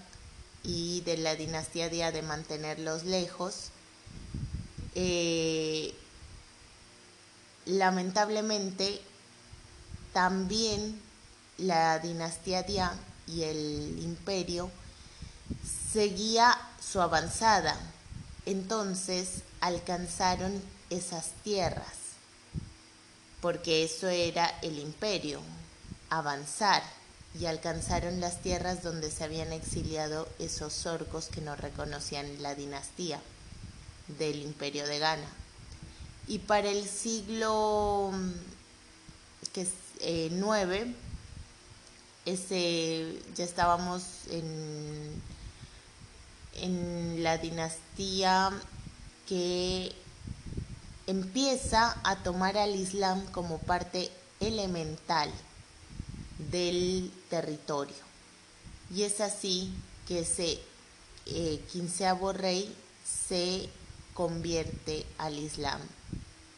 [0.64, 3.70] y de la dinastía Dia de mantenerlos lejos,
[4.96, 5.94] eh,
[7.66, 9.00] lamentablemente
[10.12, 11.00] también
[11.60, 14.72] la dinastía Dian y el imperio
[15.92, 17.78] seguía su avanzada.
[18.48, 22.03] Entonces alcanzaron esas tierras,
[23.44, 25.42] porque eso era el imperio,
[26.10, 26.82] avanzar,
[27.38, 33.20] y alcanzaron las tierras donde se habían exiliado esos orcos que no reconocían la dinastía
[34.18, 35.28] del imperio de Ghana.
[36.26, 38.14] Y para el siglo
[39.52, 39.68] que
[40.00, 40.96] eh, 9,
[42.26, 45.22] ese, ya estábamos en
[46.56, 48.52] en la dinastía
[49.28, 49.92] que
[51.08, 55.32] empieza a tomar al Islam como parte elemental
[56.52, 57.96] del territorio.
[58.94, 59.74] Y es así
[60.08, 60.60] que ese
[61.26, 62.76] eh, quinceavo rey
[63.06, 63.70] se
[64.14, 65.82] convierte al Islam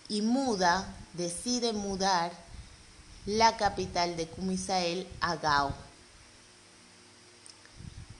[0.09, 2.31] y muda, decide mudar
[3.25, 5.73] la capital de Kumisael a Gao.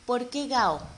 [0.06, 0.96] ¿Por qué Gao?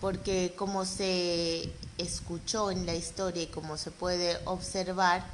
[0.00, 5.24] porque como se escuchó en la historia y como se puede observar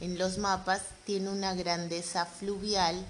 [0.00, 3.04] en los mapas, tiene una grandeza fluvial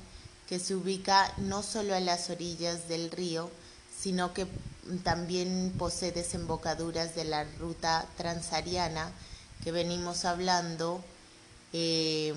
[0.48, 3.50] que se ubica no solo a las orillas del río,
[4.00, 4.46] sino que
[5.04, 9.12] también posee desembocaduras de la ruta transariana
[9.62, 11.04] que venimos hablando,
[11.72, 12.34] eh,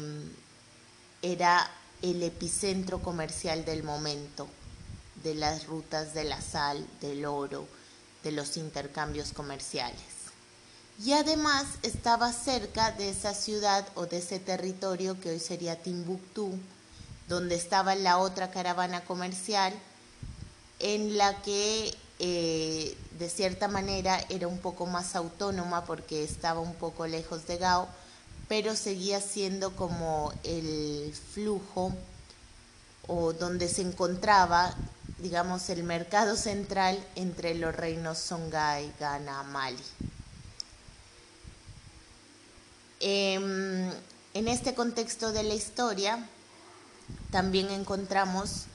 [1.21, 1.69] era
[2.01, 4.47] el epicentro comercial del momento,
[5.24, 7.65] de las rutas de la sal, del oro,
[8.24, 10.12] de los intercambios comerciales.
[11.01, 16.51] Y además estaba cerca de esa ciudad o de ese territorio que hoy sería Timbuktu,
[17.27, 19.73] donde estaba la otra caravana comercial,
[20.79, 26.75] en la que eh, de cierta manera era un poco más autónoma porque estaba un
[26.75, 27.87] poco lejos de Gao,
[28.47, 31.93] pero seguía siendo como el flujo
[33.07, 34.75] o donde se encontraba
[35.23, 39.81] digamos, el mercado central entre los reinos Songhai, Ghana, Mali.
[43.06, 43.91] Em,
[44.34, 46.26] en este contexto de la historia
[47.32, 48.68] también encontramos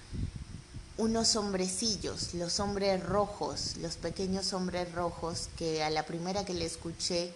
[0.98, 6.66] unos hombrecillos, los hombres rojos, los pequeños hombres rojos que a la primera que le
[6.66, 7.32] escuché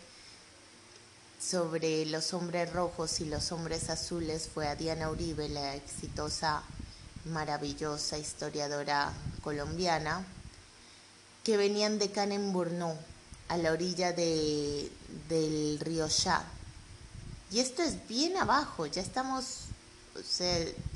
[1.41, 6.63] sobre los hombres rojos y los hombres azules fue a Diana Uribe, la exitosa
[7.25, 10.27] maravillosa historiadora colombiana,
[11.43, 12.99] que venían de Canemburno,
[13.49, 14.93] a la orilla de,
[15.31, 16.45] del río Shah.
[17.53, 19.65] Y esto es bien abajo, ya estamos,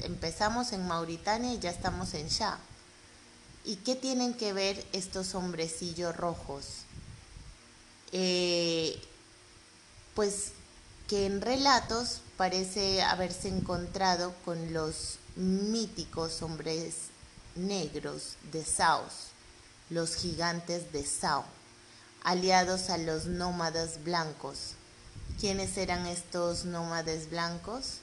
[0.03, 2.59] empezamos en Mauritania y ya estamos en Shah.
[3.67, 6.85] ¿Y qué tienen que ver estos hombrecillos rojos?
[8.13, 8.99] Eh,
[10.15, 10.53] pues
[11.09, 16.95] que en relatos parece haberse encontrado con los míticos hombres
[17.55, 19.29] negros de Saos,
[19.91, 21.45] los gigantes de Sao,
[22.25, 24.76] aliados a los nómadas blancos.
[25.39, 27.99] ¿Quiénes eran estos nómades blancos?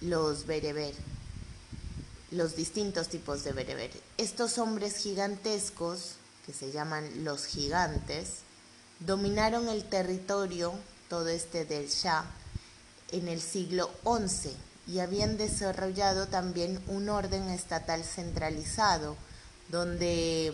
[0.00, 0.92] Los bereber,
[2.32, 3.92] los distintos tipos de bereber.
[4.16, 8.38] Estos hombres gigantescos, que se llaman los gigantes,
[8.98, 10.72] dominaron el territorio,
[11.08, 12.24] todo este del Shah,
[13.12, 14.50] en el siglo XI
[14.88, 19.16] y habían desarrollado también un orden estatal centralizado,
[19.68, 20.52] donde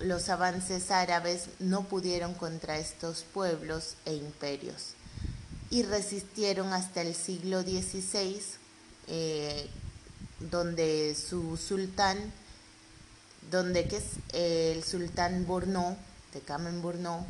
[0.00, 4.94] mm, los avances árabes no pudieron contra estos pueblos e imperios
[5.74, 8.40] y resistieron hasta el siglo XVI,
[9.08, 9.68] eh,
[10.38, 12.16] donde su sultán,
[13.50, 15.96] donde que es el sultán Borno,
[16.32, 17.26] de Kamen Borno,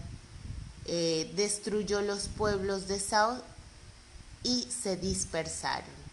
[0.85, 3.43] eh, destruyó los pueblos de Sao
[4.43, 6.05] y se dispersaron.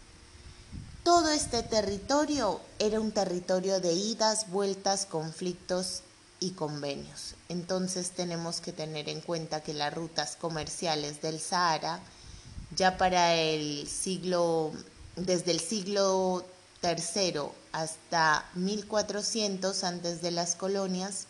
[1.04, 6.00] Todo este territorio era un territorio de idas, vueltas, conflictos
[6.40, 7.34] y convenios.
[7.50, 12.00] Entonces tenemos que tener en cuenta que las rutas comerciales del Sahara,
[12.76, 14.72] ya para el siglo,
[15.16, 16.44] desde el siglo
[16.82, 17.42] III
[17.72, 21.26] hasta 1400 antes de las colonias,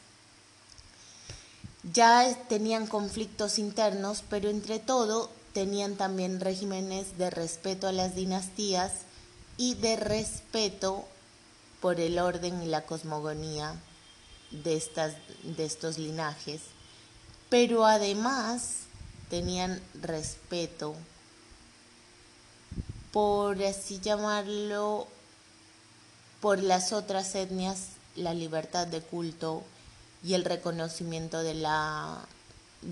[1.93, 8.93] Ya tenían conflictos internos, pero entre todo tenían también regímenes de respeto a las dinastías
[9.57, 11.05] y de respeto
[11.81, 13.75] por el orden y la cosmogonía
[14.53, 16.61] de, estas, de estos linajes,
[17.49, 18.83] pero además
[19.29, 20.95] tenían respeto
[23.13, 25.07] por así llamarlo,
[26.41, 29.63] por las otras etnias, la libertad de culto
[30.25, 32.27] y el reconocimiento de la,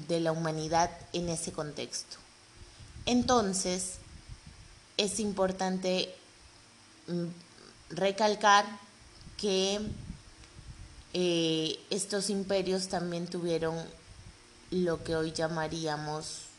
[0.08, 2.16] de la humanidad en ese contexto.
[3.06, 3.94] Entonces,
[4.96, 6.14] es importante
[7.08, 7.26] mm,
[7.90, 8.66] recalcar
[9.38, 9.80] que
[11.14, 13.76] eh, estos imperios también tuvieron
[14.70, 16.49] lo que hoy llamaríamos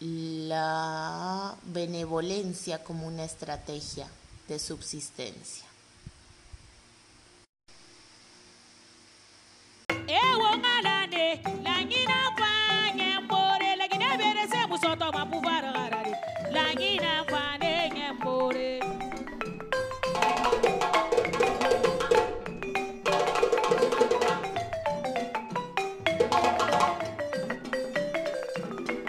[0.00, 4.08] la benevolencia como una estrategia
[4.48, 5.64] de subsistencia.